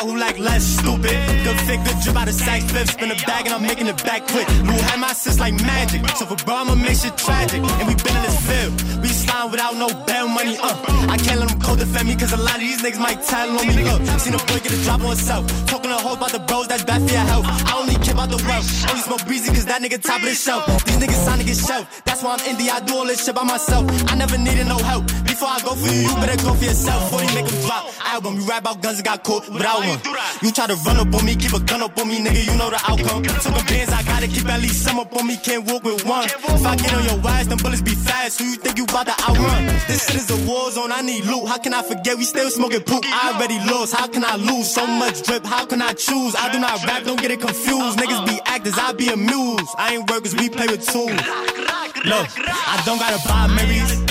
[0.03, 1.15] About who like less stupid.
[1.45, 2.89] Good fit, good drip out of sack flip.
[2.89, 4.49] Spin a bag and I'm making it back quick.
[4.67, 6.03] Lou had my sis like magic.
[6.17, 7.63] So for bro, I'ma make shit tragic.
[7.63, 9.03] And we been in this field.
[9.03, 10.75] We slime without no bail money, uh.
[11.09, 13.49] I can't let them co defend me, cause a lot of these niggas might tell
[13.49, 13.85] on me.
[13.85, 15.47] Look, seen a boy get a drop on himself.
[15.67, 17.47] Talking a whole about the bros, that's bad for your health.
[17.47, 18.67] I only care about the wealth.
[18.91, 20.67] Only smoke breezy, cause that nigga top of the shelf.
[20.85, 22.03] These niggas trying to get shelf.
[22.05, 23.87] That's why I'm indie, I do all this shit by myself.
[24.11, 25.05] I never needed no help.
[25.43, 27.11] Before I go for you, you better go for yourself.
[27.11, 27.91] Before you make a drop.
[28.15, 29.99] Album, you rap about guns and got caught without one.
[30.39, 32.55] You try to run up on me, keep a gun up on me, nigga, you
[32.55, 33.27] know the outcome.
[33.27, 36.07] Took a bands, I gotta keep at least some up on me, can't walk with
[36.07, 36.27] one.
[36.27, 39.11] If I get on your ass, them bullets be fast, who you think you about
[39.11, 39.67] to outrun?
[39.91, 41.49] This shit is a war zone, I need loot.
[41.49, 43.03] How can I forget we still smoking poop?
[43.03, 44.71] I already lost, how can I lose?
[44.71, 46.37] So much drip, how can I choose?
[46.39, 47.99] I do not rap, don't get it confused.
[47.99, 49.75] Niggas be actors, I be amused.
[49.77, 51.11] I ain't workers, we play with tools.
[51.11, 54.02] Look, I don't gotta buy Marys.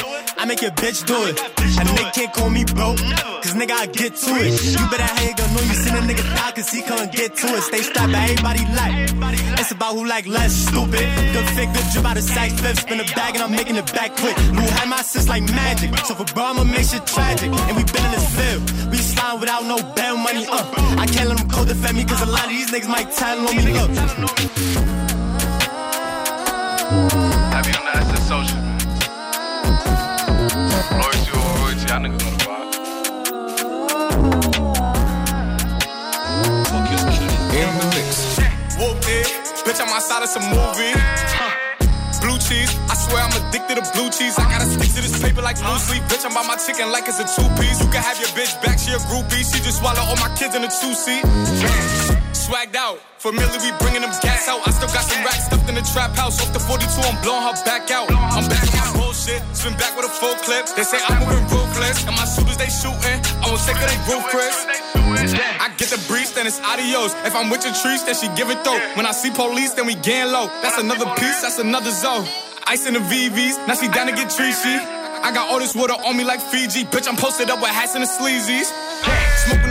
[0.41, 1.37] I make your bitch do it.
[1.37, 4.57] A nigga can't call me broke, cause nigga, I get to it.
[4.73, 7.47] You better you gonna know you seen a nigga die, cause he can't get to
[7.53, 7.61] it.
[7.61, 9.13] Stay strapped, everybody like.
[9.61, 11.05] It's about who like less stupid.
[11.29, 12.75] Good fit, good drip out of sack flip.
[12.75, 14.35] Spin a bag and I'm making it back quick.
[14.49, 15.95] Lou had my sis like magic.
[16.09, 17.53] So for bro, I'ma make shit tragic.
[17.53, 18.65] And we been in this field.
[18.89, 20.65] We slime without no bail money, uh.
[20.97, 23.37] I can't let them co defend me, cause a lot of these niggas might tell
[23.37, 23.91] on me, look.
[27.61, 28.60] On the social?
[31.91, 32.71] Y'all niggas know the vibe.
[37.51, 38.39] In the mix.
[38.79, 39.27] Whooped it.
[39.67, 40.95] Bitch, I'm outside of some movie.
[41.35, 41.51] Huh.
[42.21, 44.39] Blue cheese, I swear I'm addicted to blue cheese.
[44.39, 46.03] I gotta stick to this paper like blue sleep.
[46.03, 47.81] Bitch, I'm by my chicken like it's a two piece.
[47.83, 49.43] You can have your bitch back, she a groupie.
[49.43, 51.25] She just swallow all my kids in a two seat.
[52.51, 54.59] Swagged out, familiar, we bringing them gas out.
[54.67, 56.35] I still got some racks stuffed in the trap house.
[56.43, 58.11] Off the 42, I'm blowing her back out.
[58.11, 60.67] I'm back on my bullshit, spin back with a full clip.
[60.75, 63.23] They say I'm moving ruthless, and my shooters they shooting.
[63.39, 64.27] I won't take of they roof.
[65.63, 67.15] I get the breeze, then it's adios.
[67.23, 68.83] If I'm with your trees, then she giving throat.
[68.99, 70.51] When I see police, then we gang low.
[70.59, 72.27] That's another piece, that's another zone.
[72.67, 74.75] Ice in the VVs, now she down to get treachy.
[75.23, 76.83] I got all this water on me like Fiji.
[76.83, 78.67] Bitch, I'm posted up with hats and the sleazies.
[79.47, 79.70] Smoking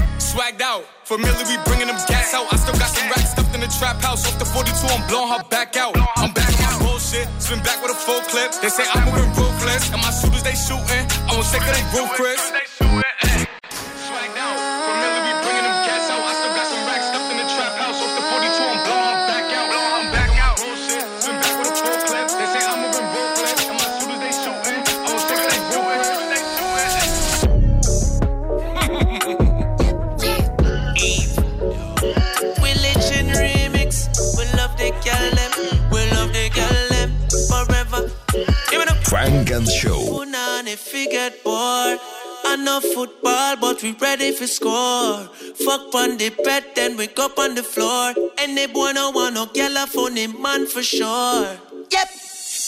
[0.31, 2.47] Swagged out, familiar, we bringing them gas out.
[2.53, 4.25] I still got some racks stuffed in the trap house.
[4.25, 5.91] Off the 42, I'm blowing her back out.
[6.15, 8.55] I'm back on my bullshit, spin back with a full clip.
[8.63, 11.03] They say I'm moving ruthless, and my shooters they shooting.
[11.27, 12.15] I won't take they roof,
[39.53, 39.63] up.
[39.63, 39.99] Funk and Show.
[39.99, 41.99] Punani if we get bored.
[42.43, 45.29] I know football, but we ready for score.
[45.63, 48.13] Fuck on the bed, then wake up on the floor.
[48.39, 51.57] And they boy no want no girl a funny man for sure.
[51.91, 52.07] Yep.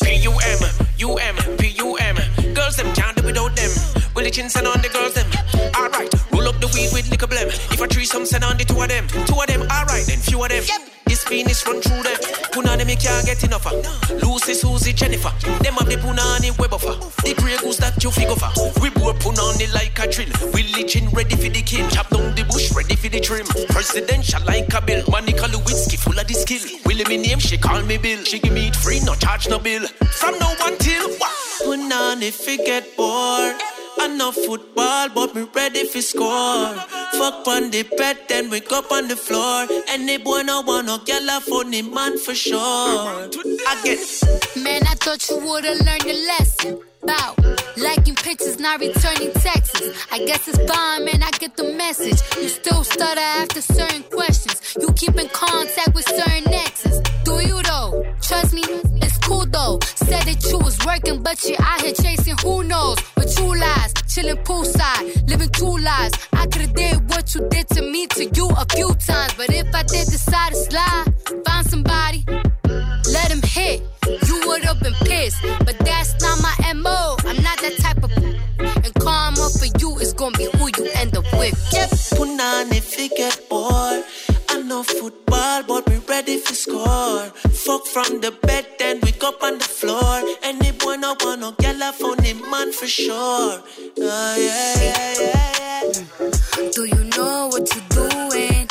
[0.04, 0.60] P-U-M,
[0.98, 2.54] U-M, P-U-M.
[2.54, 4.03] Girls them can't do without them.
[4.16, 5.26] Will the chin send on the girls them?
[5.76, 7.47] Alright, roll up the weed with liquor blem.
[7.74, 9.07] If I a threesome send on the two of them.
[9.26, 10.64] Two of them, alright, then few of them.
[11.05, 12.18] This Venus run through them.
[12.53, 13.66] Punani me can't get enough.
[14.22, 15.34] Lucy, Susie, Jennifer.
[15.64, 16.93] Them have the Punani web offer.
[17.22, 18.49] The grey goose that you figure for.
[18.82, 20.30] We both Punani like a drill.
[20.53, 21.89] Religion ready for the kill.
[21.89, 23.45] Chop down the bush, ready for the trim.
[23.70, 25.03] Presidential like a bill.
[25.09, 26.61] Monica Lewinsky full of the skill.
[26.86, 28.24] Willie me name, she call me Bill.
[28.24, 29.86] She give me it free, no charge no bill.
[30.18, 31.34] From now till what?
[31.66, 33.61] When on if it get bored.
[34.00, 36.74] I know football, but me ready for score.
[37.14, 39.68] Fuck on the bed, then wake up on the floor.
[39.88, 42.60] Any boy no want no girl a funny man for sure.
[42.60, 44.00] I get
[44.64, 46.80] Man, I thought you would've learned your lesson.
[47.06, 49.82] Bout liking pictures, not returning texts.
[50.12, 51.24] I guess it's fine, man.
[51.24, 52.20] I get the message.
[52.41, 54.76] You still stutter after certain questions.
[54.80, 57.02] You keep in contact with certain exes.
[57.24, 58.06] Do you though?
[58.22, 58.64] Trust me,
[59.26, 59.80] cool though.
[59.96, 62.98] Said that you was working, but you out here chasing who knows.
[63.16, 66.14] But you lies, chilling poolside, living two lives.
[66.34, 69.68] I could've did what you did to me to you a few times, but if
[69.74, 71.06] I did decide to slide,
[71.46, 72.26] find somebody,
[73.12, 73.82] let him hit.
[74.28, 77.16] You would've been pissed, but that's not my MO.
[77.26, 78.12] I'm not that type of.
[78.86, 81.56] And karma for you is gonna be who you end up with.
[81.72, 81.90] Yep,
[83.04, 84.04] it get bored.
[84.50, 85.93] I know football, but
[86.34, 87.26] ready for score.
[87.52, 90.22] Fuck from the bed, then wake up on the floor.
[90.44, 93.14] Any boy no want no girl a funny man for sure.
[93.16, 96.72] Oh yeah, yeah, yeah, yeah.
[96.72, 98.68] Do you know what you're doing?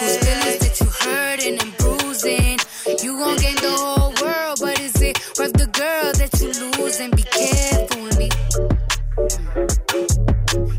[0.00, 2.58] Whose feelings that you hurting and bruising?
[3.02, 7.10] You gon' gain the whole world, but is it worth the girl that you losing?
[7.10, 8.28] Be careful with me.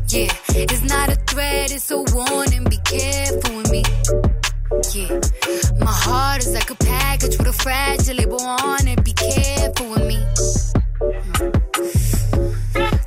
[0.08, 2.64] Yeah, it's not a threat, it's a warning.
[2.64, 3.82] Be careful with me.
[4.94, 5.20] Yeah,
[7.62, 9.02] fragile label on it.
[9.04, 10.18] Be careful with me.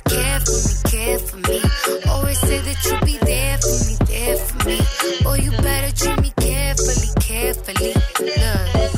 [0.08, 1.60] Care for me, care for me.
[2.08, 4.78] Always say that you'll be there for me, there for me.
[5.26, 7.94] Oh, you better treat me carefully, carefully.
[8.20, 8.92] Look.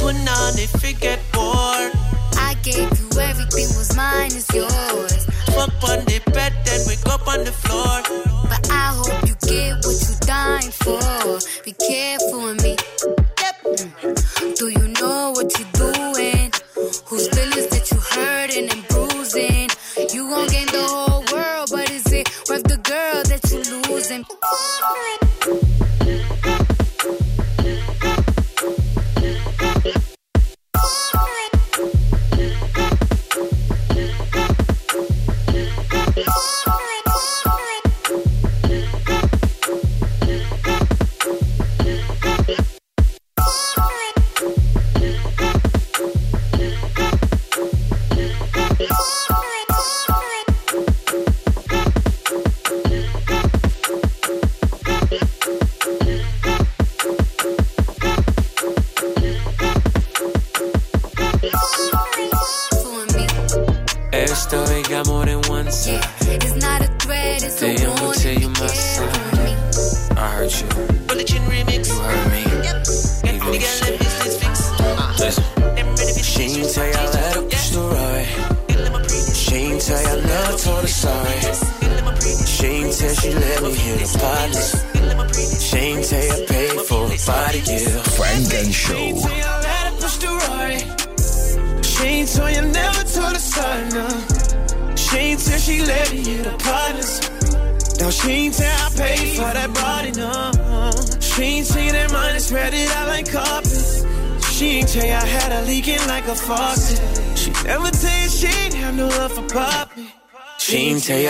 [0.00, 1.92] Put on if it get bored.
[2.36, 5.26] I gave you everything was mine, is yours.
[5.54, 8.02] Fuck on the bed, then wake up on the floor.
[8.48, 11.38] But I hope you get what you dying for.
[11.64, 12.76] Be careful with me.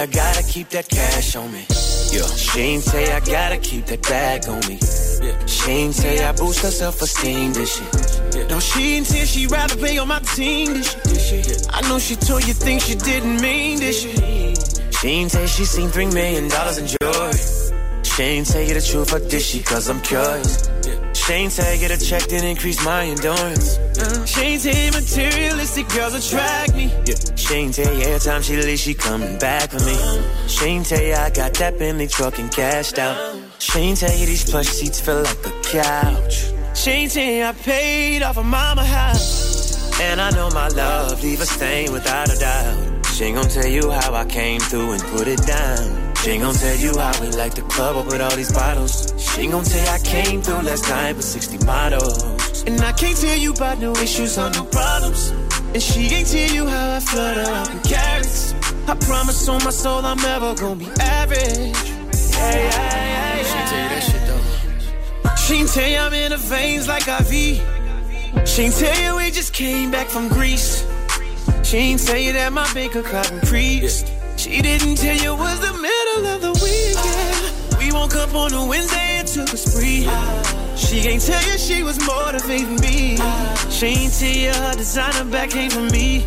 [0.04, 1.64] I gotta keep that cash on me.
[2.12, 2.26] Yeah.
[2.36, 4.78] She ain't you I gotta keep that bag on me.
[5.22, 5.46] Yeah.
[5.46, 8.50] She ain't you I boost her self-esteem this shit.
[8.50, 11.66] No, she ain't tell she rather play on my team this shit.
[11.72, 14.94] I know she told you things she didn't mean this shit.
[14.96, 17.32] She ain't you she seen three million dollars in joy.
[18.02, 19.62] She ain't tell you the truth, or did she?
[19.62, 20.68] Cause I'm curious.
[20.84, 20.90] She
[21.26, 23.78] tell you get a check, then increase my endurance.
[23.78, 26.92] Uh, she ain't materialistic girls attract me.
[27.06, 27.14] Yeah.
[27.34, 29.96] She ain't every time she leaves, she coming back for me.
[30.84, 33.16] Tell you I got that Bentley truck and cashed out.
[33.58, 36.52] Tell you these plush seats feel like a couch.
[36.74, 40.00] Tell you I paid off a mama house.
[40.00, 43.06] And I know my love leave a stain without a doubt.
[43.06, 46.03] She gonna tell you how I came through and put it down.
[46.24, 49.12] She ain't gonna tell you how we like the club up with all these bottles.
[49.18, 52.62] She ain't gonna tell you I came through last night with 60 models.
[52.62, 55.34] And I can't tell you about no issues or no problems.
[55.74, 58.54] And she ain't tell you how I flutter up in carrots.
[58.88, 61.42] I promise on my soul I'm never gonna be average.
[61.44, 63.42] Yeah, yeah, yeah, yeah.
[63.44, 65.34] She ain't tell you that shit though.
[65.36, 68.48] She ain't tell you I'm in the veins like IV.
[68.48, 70.86] She ain't tell you we just came back from Greece.
[71.64, 74.10] She ain't tell you that my baker bank account increased.
[74.44, 77.78] She didn't tell you it was the middle of the weekend.
[77.78, 80.06] We woke up on a Wednesday and took a spree.
[80.76, 83.16] She ain't tell you she was motivating me.
[83.70, 86.26] She ain't tell you her designer bag came from me.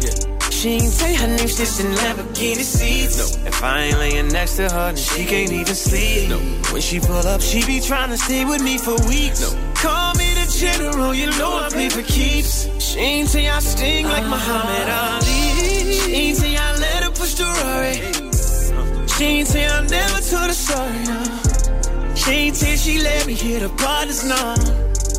[0.50, 3.20] She ain't say her name stitched in Lamborghini seats.
[3.20, 3.50] No.
[3.50, 6.30] If I ain't laying next to her, then she can't even sleep.
[6.30, 6.40] No.
[6.74, 9.42] When she pull up, she be trying to stay with me for weeks.
[9.42, 9.74] No.
[9.76, 12.66] Call me the general, you know I play for keeps.
[12.84, 15.94] She ain't say I sting like Muhammad Ali.
[16.02, 16.78] She ain't say I
[17.18, 19.08] her push the Rari.
[19.08, 21.04] She ain't say I never told her sorry.
[21.06, 22.16] No.
[22.16, 24.56] She ain't say she let me hit the partners, no.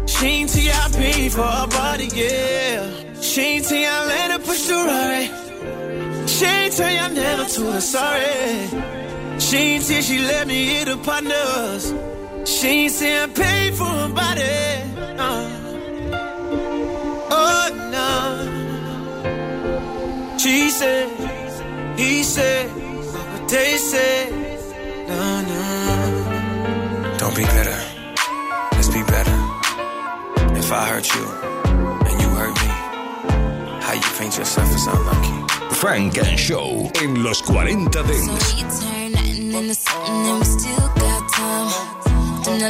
[0.07, 2.91] She ain't say I paid for her body, yeah.
[3.21, 5.31] She ain't say I let her push the ride.
[6.29, 8.69] She ain't tell you I never told her sorry.
[9.41, 11.95] She ain't say she let me hit the partners.
[12.45, 14.43] She ain't say I paid for her body.
[15.19, 15.49] Uh.
[17.31, 18.59] Oh no.
[20.39, 21.38] She said,
[21.99, 24.31] he said, what they said.
[25.09, 27.17] No, no.
[27.19, 27.81] Don't be bitter.
[28.73, 29.37] Let's be better.
[30.57, 31.25] If I hurt you
[32.09, 32.71] and you hurt me,
[33.83, 35.39] how you paint yourself as unlucky?
[35.75, 38.55] Funk and Show en los 40 Dance.
[42.45, 42.63] Turn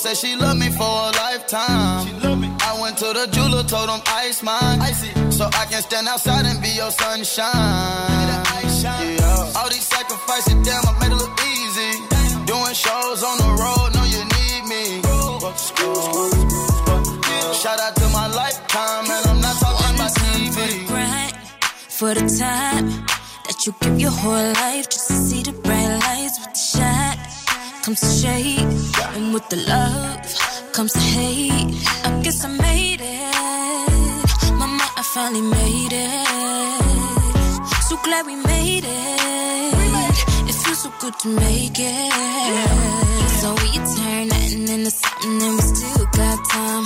[0.00, 2.06] said she love me for a lifetime.
[2.06, 2.48] She loved me.
[2.60, 4.80] I went to the jeweler, told him ice mine.
[5.30, 7.52] So I can stand outside and be your sunshine.
[8.80, 9.52] Yeah.
[9.56, 11.90] All these sacrifices, damn, I made it look easy.
[12.48, 14.84] Doing shows on the road, know you need me.
[17.60, 20.86] Shout out to my lifetime, and I'm not talking about TV.
[20.88, 21.36] Grind
[21.76, 22.88] for the time
[23.44, 27.09] that you give your whole life just to see the bright lights with the shine.
[27.90, 28.70] Comes the shade,
[29.16, 31.74] and with the love comes the hate.
[32.04, 34.52] I guess I made it.
[34.54, 36.76] Mama, I finally made it.
[37.88, 40.14] So glad we made it.
[40.48, 42.12] It feels so good to make it.
[43.40, 46.84] So we turn nothing into something, and we still got time.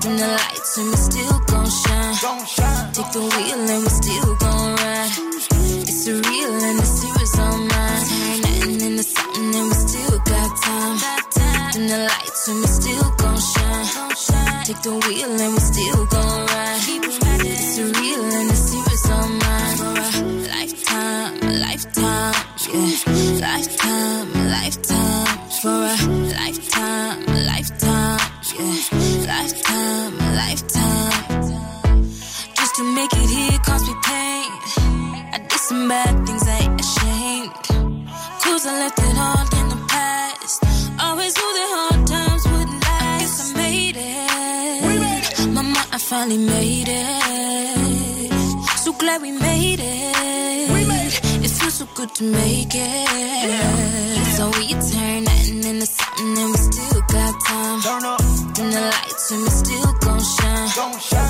[0.00, 2.16] Dim the lights, and we still gon' shine.
[2.94, 5.12] Take the wheel, and we still gon' ride.
[5.90, 7.21] It's real and the serious
[10.72, 11.72] time.
[11.72, 14.64] Dim the lights, and we still gon' shine.
[14.66, 16.80] Take the wheel, and we still gon' ride.
[17.44, 19.78] It's real and the serious on mine.
[20.54, 22.34] Lifetime, a lifetime,
[22.68, 23.46] yeah.
[23.46, 25.38] Lifetime, a lifetime.
[25.60, 25.96] For a
[26.40, 28.20] lifetime, a lifetime,
[28.58, 29.32] yeah.
[29.32, 30.91] Lifetime, a lifetime.
[46.22, 48.32] Finally made it.
[48.78, 51.42] So glad we made it.
[51.44, 54.26] It feels so good to make it.
[54.36, 57.80] So we turn nothing into something and we still got time.
[58.54, 60.68] Dim the lights and we still gon' shine.
[60.68, 61.21] Take the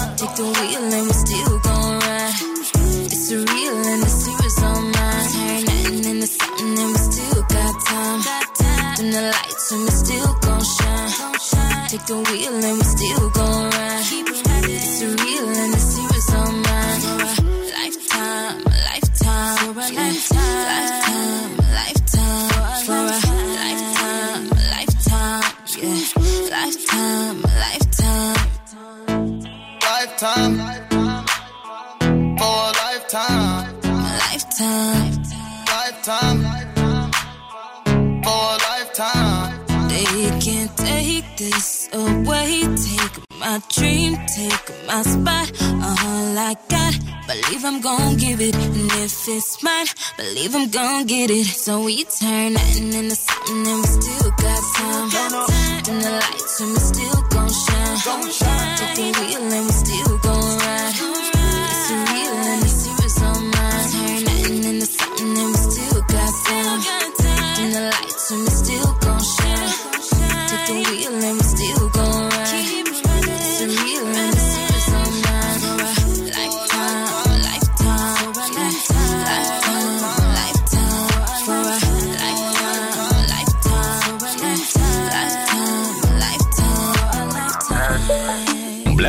[47.62, 48.54] believe I'm gon' give it.
[48.56, 49.86] And if it's mine,
[50.16, 51.46] believe I'm gon' get it.
[51.46, 55.82] So we turn nothing into something, and we still got time.
[55.84, 58.78] Dim the lights, and we still gon' shine.
[58.78, 59.72] Take the wheel, and we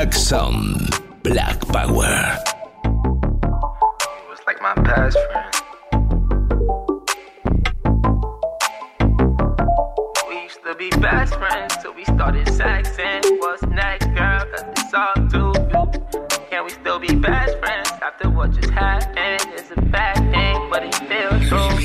[0.04, 0.90] Black sun,
[1.24, 2.38] Black Power.
[2.84, 2.92] It
[4.30, 5.50] was like my past friend.
[10.28, 13.40] We used to be best friends till we started sexing.
[13.40, 14.44] What's next, girl?
[14.52, 15.88] Cause it's all to you.
[16.50, 19.54] Can we still be best friends after what just happened?
[19.54, 21.78] It's a bad thing, but it feels true.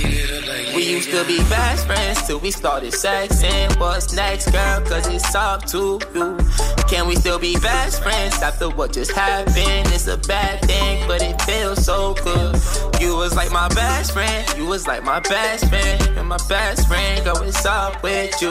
[0.75, 3.79] We used to be best friends till we started sexing.
[3.79, 4.81] What's next, girl?
[4.81, 6.38] Cause it's up to you.
[6.99, 9.86] Can we still be best friends after what just happened?
[9.94, 12.61] It's a bad thing, but it feels so good.
[13.01, 16.88] You was like my best friend, you was like my best friend, and my best
[16.88, 18.51] friend, go, it's up with you.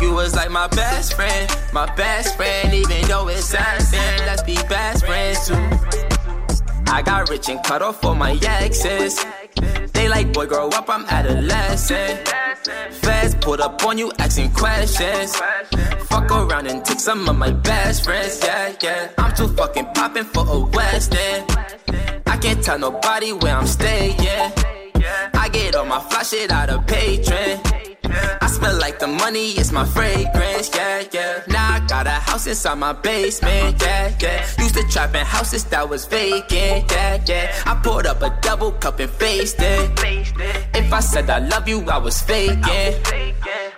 [0.00, 3.82] You was like my best friend, my best friend, even though it's sad,
[4.26, 5.54] let's be best friends too.
[6.86, 9.22] I got rich and cut off all my exes.
[9.92, 12.32] They like, boy, grow up, I'm adolescent.
[12.64, 15.36] Feds put up on you, asking questions.
[16.06, 19.08] Fuck around and take some of my best friends, yeah, yeah.
[19.18, 21.44] I'm too fucking poppin' for a West End.
[22.26, 24.16] I can't tell nobody where I'm staying.
[25.34, 27.93] I get all my fly shit out of Patreon.
[28.10, 31.42] I smell like the money, it's my fragrance, yeah, yeah.
[31.48, 34.46] Now I got a house inside my basement, yeah, yeah.
[34.58, 37.62] Used to trap in houses that was vacant, yeah, yeah.
[37.66, 39.90] I poured up a double cup and faced it.
[40.74, 42.60] If I said I love you, I was faking.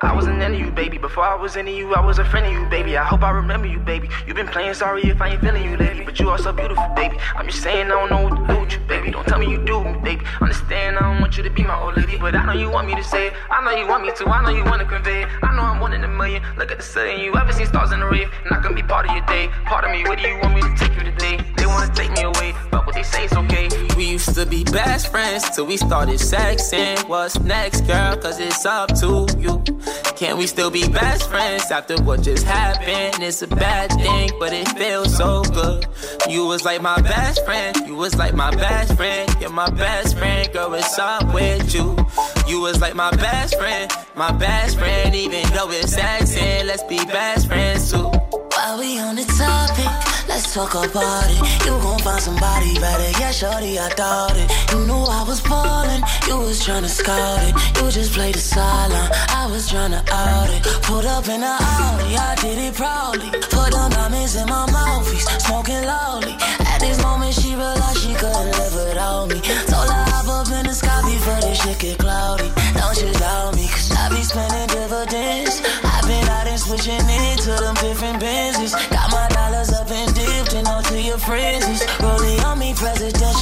[0.02, 0.98] I wasn't into you, baby.
[0.98, 2.96] Before I was into you, I was a friend of you, baby.
[2.96, 4.08] I hope I remember you, baby.
[4.26, 6.86] You've been playing sorry if I ain't feeling you lately, but you are so beautiful,
[6.94, 7.16] baby.
[7.34, 9.10] I'm just saying I don't know what to do with you, baby.
[9.10, 10.24] Don't tell me you do me, baby.
[10.40, 12.86] Understand I don't want you to be my old lady, but I know you want
[12.88, 13.32] me to say it.
[13.50, 14.15] I know you want me to.
[14.24, 15.24] I know you want to convey.
[15.24, 16.42] I know I'm one in a million.
[16.56, 18.28] Look at the sun, you ever seen stars in the rave?
[18.50, 19.48] Not gonna be part of your day.
[19.66, 21.44] Part of me, where do you want me to take you today?
[21.56, 23.85] They wanna take me away, but what they say is okay.
[23.96, 27.08] We used to be best friends till we started sexing.
[27.08, 28.14] What's next, girl?
[28.18, 29.62] Cause it's up to you.
[30.16, 33.22] Can we still be best friends after what just happened?
[33.22, 35.86] It's a bad thing, but it feels so good.
[36.28, 40.18] You was like my best friend, you was like my best friend, you're my best
[40.18, 41.96] friend, girl, it's up with you.
[42.46, 46.98] You was like my best friend, my best friend, even though it's accent, let's be
[47.06, 48.10] best friends too.
[48.56, 50.05] While we on the topic,
[50.36, 51.40] let's talk about it.
[51.64, 54.48] You gon' find somebody better, yeah, shorty, I thought it.
[54.70, 57.54] You knew I was ballin', you was tryna scout it.
[57.76, 59.10] You just played the sideline,
[59.40, 60.62] I was tryna out it.
[60.84, 63.30] Pulled up in the Audi, I did it proudly.
[63.54, 66.36] Put them diamonds in my mouthpiece, smoking loudly.
[66.72, 69.40] At this moment, she realized she couldn't live without me.
[69.72, 71.98] Told her hop up in the sky before this shit get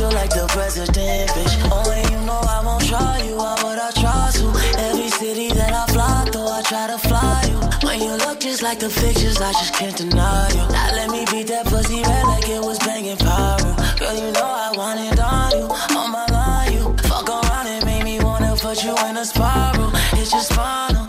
[0.04, 1.54] presidential like the president, bitch.
[1.94, 4.46] And you know I won't try you, why would I try to?
[4.78, 7.86] Every city that I fly through, I try to fly you.
[7.86, 10.64] When you look just like the pictures, I just can't deny you.
[10.72, 13.76] Now let me beat that pussy red like it was banging pyro.
[13.98, 16.96] Girl, you know I want it on you, on my line, you.
[17.08, 19.90] Fuck around and make me wanna put you in a spiral.
[20.18, 21.03] It's just spinal,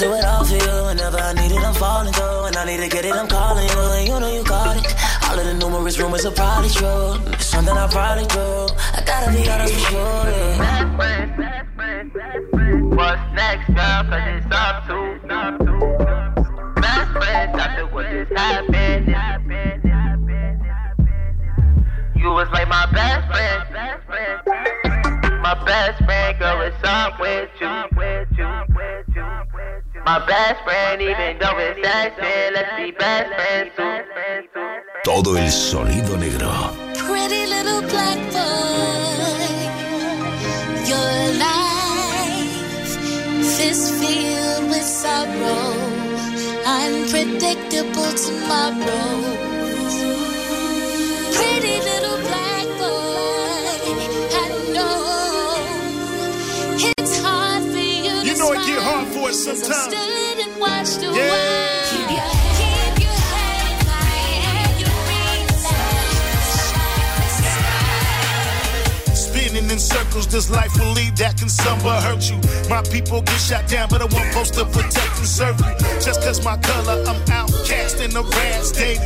[0.00, 0.84] do it all for you.
[0.88, 2.42] Whenever I need it, I'm falling through.
[2.44, 3.78] When I need to get it, I'm calling you.
[3.78, 4.86] And you know you got it.
[5.28, 7.20] All of the numerous rumors are probably true.
[7.34, 8.72] It's something I probably do.
[8.96, 9.98] I gotta be honest with you.
[9.98, 10.90] Yeah.
[12.96, 14.02] What's next, girl?
[14.08, 14.96] Cause it's up to,
[15.28, 15.72] up to.
[16.80, 19.06] Best friends after what just happened.
[22.16, 23.60] You was like my best friend.
[25.42, 27.89] My best friend, girl, it's up with you.
[30.10, 33.94] My best friend, even though it's accent, let's be best friends too.
[35.04, 36.50] Todo el sonido negro.
[37.06, 39.46] Pretty little black boy,
[40.90, 41.14] your
[41.46, 42.90] life
[43.68, 45.78] is filled with sorrow,
[46.66, 49.14] unpredictable tomorrow.
[51.36, 51.99] Pretty little
[64.42, 64.90] and your
[69.14, 72.40] Spinning in circles, this life will lead that can some but hurt you.
[72.68, 75.74] My people get shot down, but I won't supposed to protect and serve you.
[76.00, 78.98] Just cause my color, I'm outcast in the rats daily.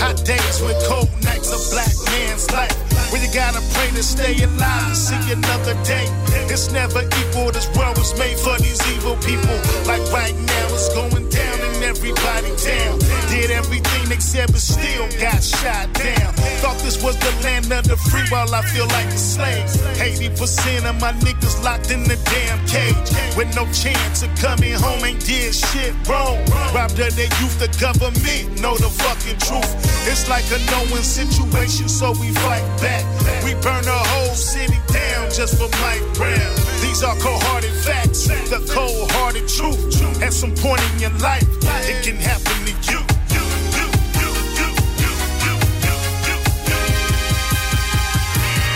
[0.00, 2.87] Hot days with cold nights, a black man's life.
[3.10, 6.06] Where you gotta pray to stay alive see another day.
[6.52, 9.56] It's never equal, this world was made for these evil people.
[9.86, 12.98] Like right now, it's going down and everybody down.
[13.30, 16.32] Did everything except but still got shot down.
[16.60, 19.68] Thought this was the land of the free, while I feel like a slave.
[19.96, 23.08] 80% of my niggas locked in the damn cage.
[23.36, 26.38] With no chance of coming home, ain't did shit wrong.
[26.74, 29.72] Robbed of their youth, the government know the fucking truth.
[30.10, 33.44] It's like a no-win situation, so we fight back that.
[33.44, 36.54] We burn a whole city down just for Mike Brown.
[36.80, 40.22] These are cold hearted facts, the cold hearted truth.
[40.22, 41.46] At some point in your life,
[41.88, 43.00] it can happen to you.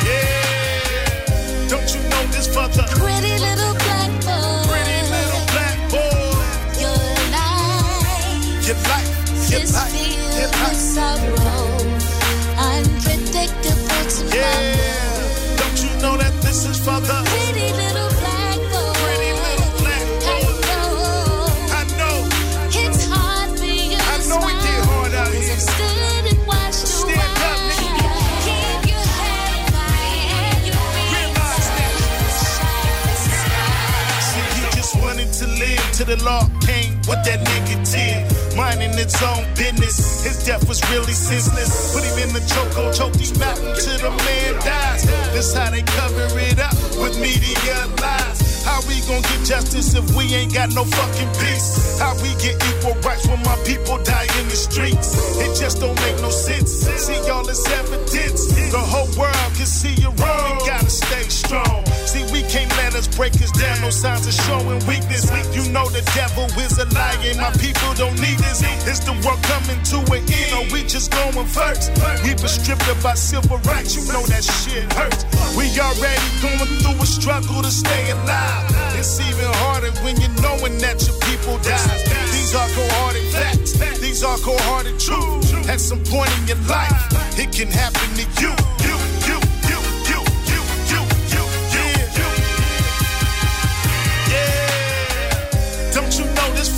[0.06, 1.68] Yeah.
[1.68, 2.48] Don't you know this?
[36.04, 38.56] Till the law came with that negative.
[38.56, 40.24] Minding its own business.
[40.24, 41.94] His death was really senseless.
[41.94, 45.04] Put him in the chokehold, choked him out until the man dies.
[45.32, 48.64] That's how they cover it up with media lies.
[48.64, 51.98] How we gon' get justice if we ain't got no fucking peace?
[51.98, 55.14] How we get equal rights when my people die in the streets?
[55.38, 56.70] It just don't make no sense.
[56.70, 58.46] See y'all this evidence.
[58.70, 60.58] The whole world can see you wrong.
[60.58, 61.91] We gotta stay strong.
[63.16, 63.80] Break us down.
[63.82, 65.28] No signs of showing weakness.
[65.54, 67.34] You know the devil is a liar.
[67.36, 68.62] My people don't need this.
[68.88, 70.52] It's the world coming to an end.
[70.56, 71.92] Or we just going first.
[72.24, 73.94] We been stripped of our civil rights.
[73.96, 75.24] You know that shit hurts.
[75.56, 78.64] We already going through a struggle to stay alive.
[78.96, 81.98] It's even harder when you're knowing that your people die.
[82.32, 83.72] These are cold-hearted facts.
[84.00, 85.52] These are cold-hearted truths.
[85.68, 86.90] At some point in your life,
[87.38, 88.52] it can happen to you,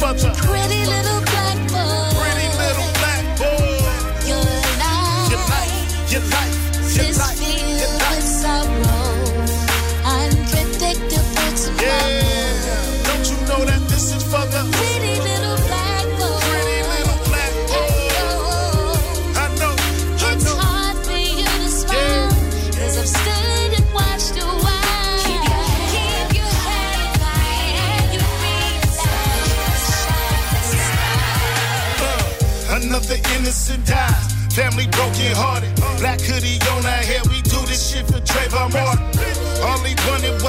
[0.04, 0.30] butter.
[0.36, 1.13] Pretty little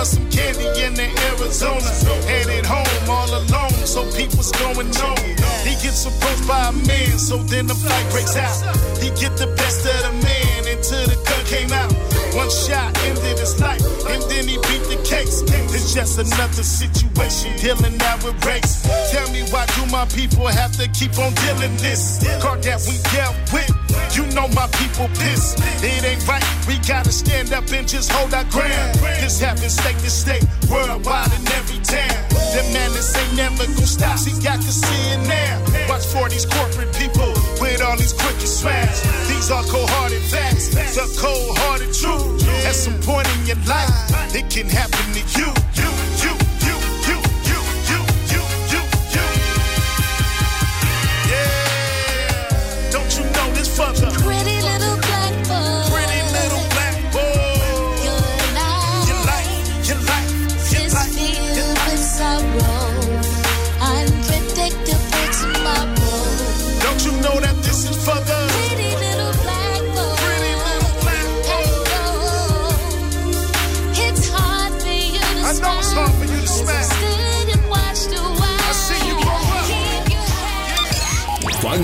[0.06, 1.82] wanted some candy in the Arizona.
[2.28, 5.18] Headed home all alone, so people's going on.
[5.64, 8.76] He gets approached by a man, so then the fight breaks out.
[8.98, 10.55] He get the best of the man
[10.92, 11.92] until the gun came out.
[12.36, 15.42] One shot ended his life, and then he beat the case.
[15.74, 18.84] It's just another situation, dealing out with race.
[19.12, 22.22] Tell me why do my people have to keep on dealing this?
[22.42, 23.72] Card that we dealt with,
[24.16, 25.60] you know my people pissed.
[25.82, 29.00] It ain't right, we gotta stand up and just hold our ground.
[29.22, 32.45] This happens state to state, worldwide in every town.
[32.56, 35.60] The madness ain't never gonna stop, see, got to see it now.
[35.90, 37.28] Watch for these corporate people
[37.60, 39.04] with all these crooked smiles.
[39.28, 42.48] These are cold-hearted facts, the cold-hearted truth.
[42.64, 43.92] At some point in your life,
[44.34, 45.95] it can happen to you, you,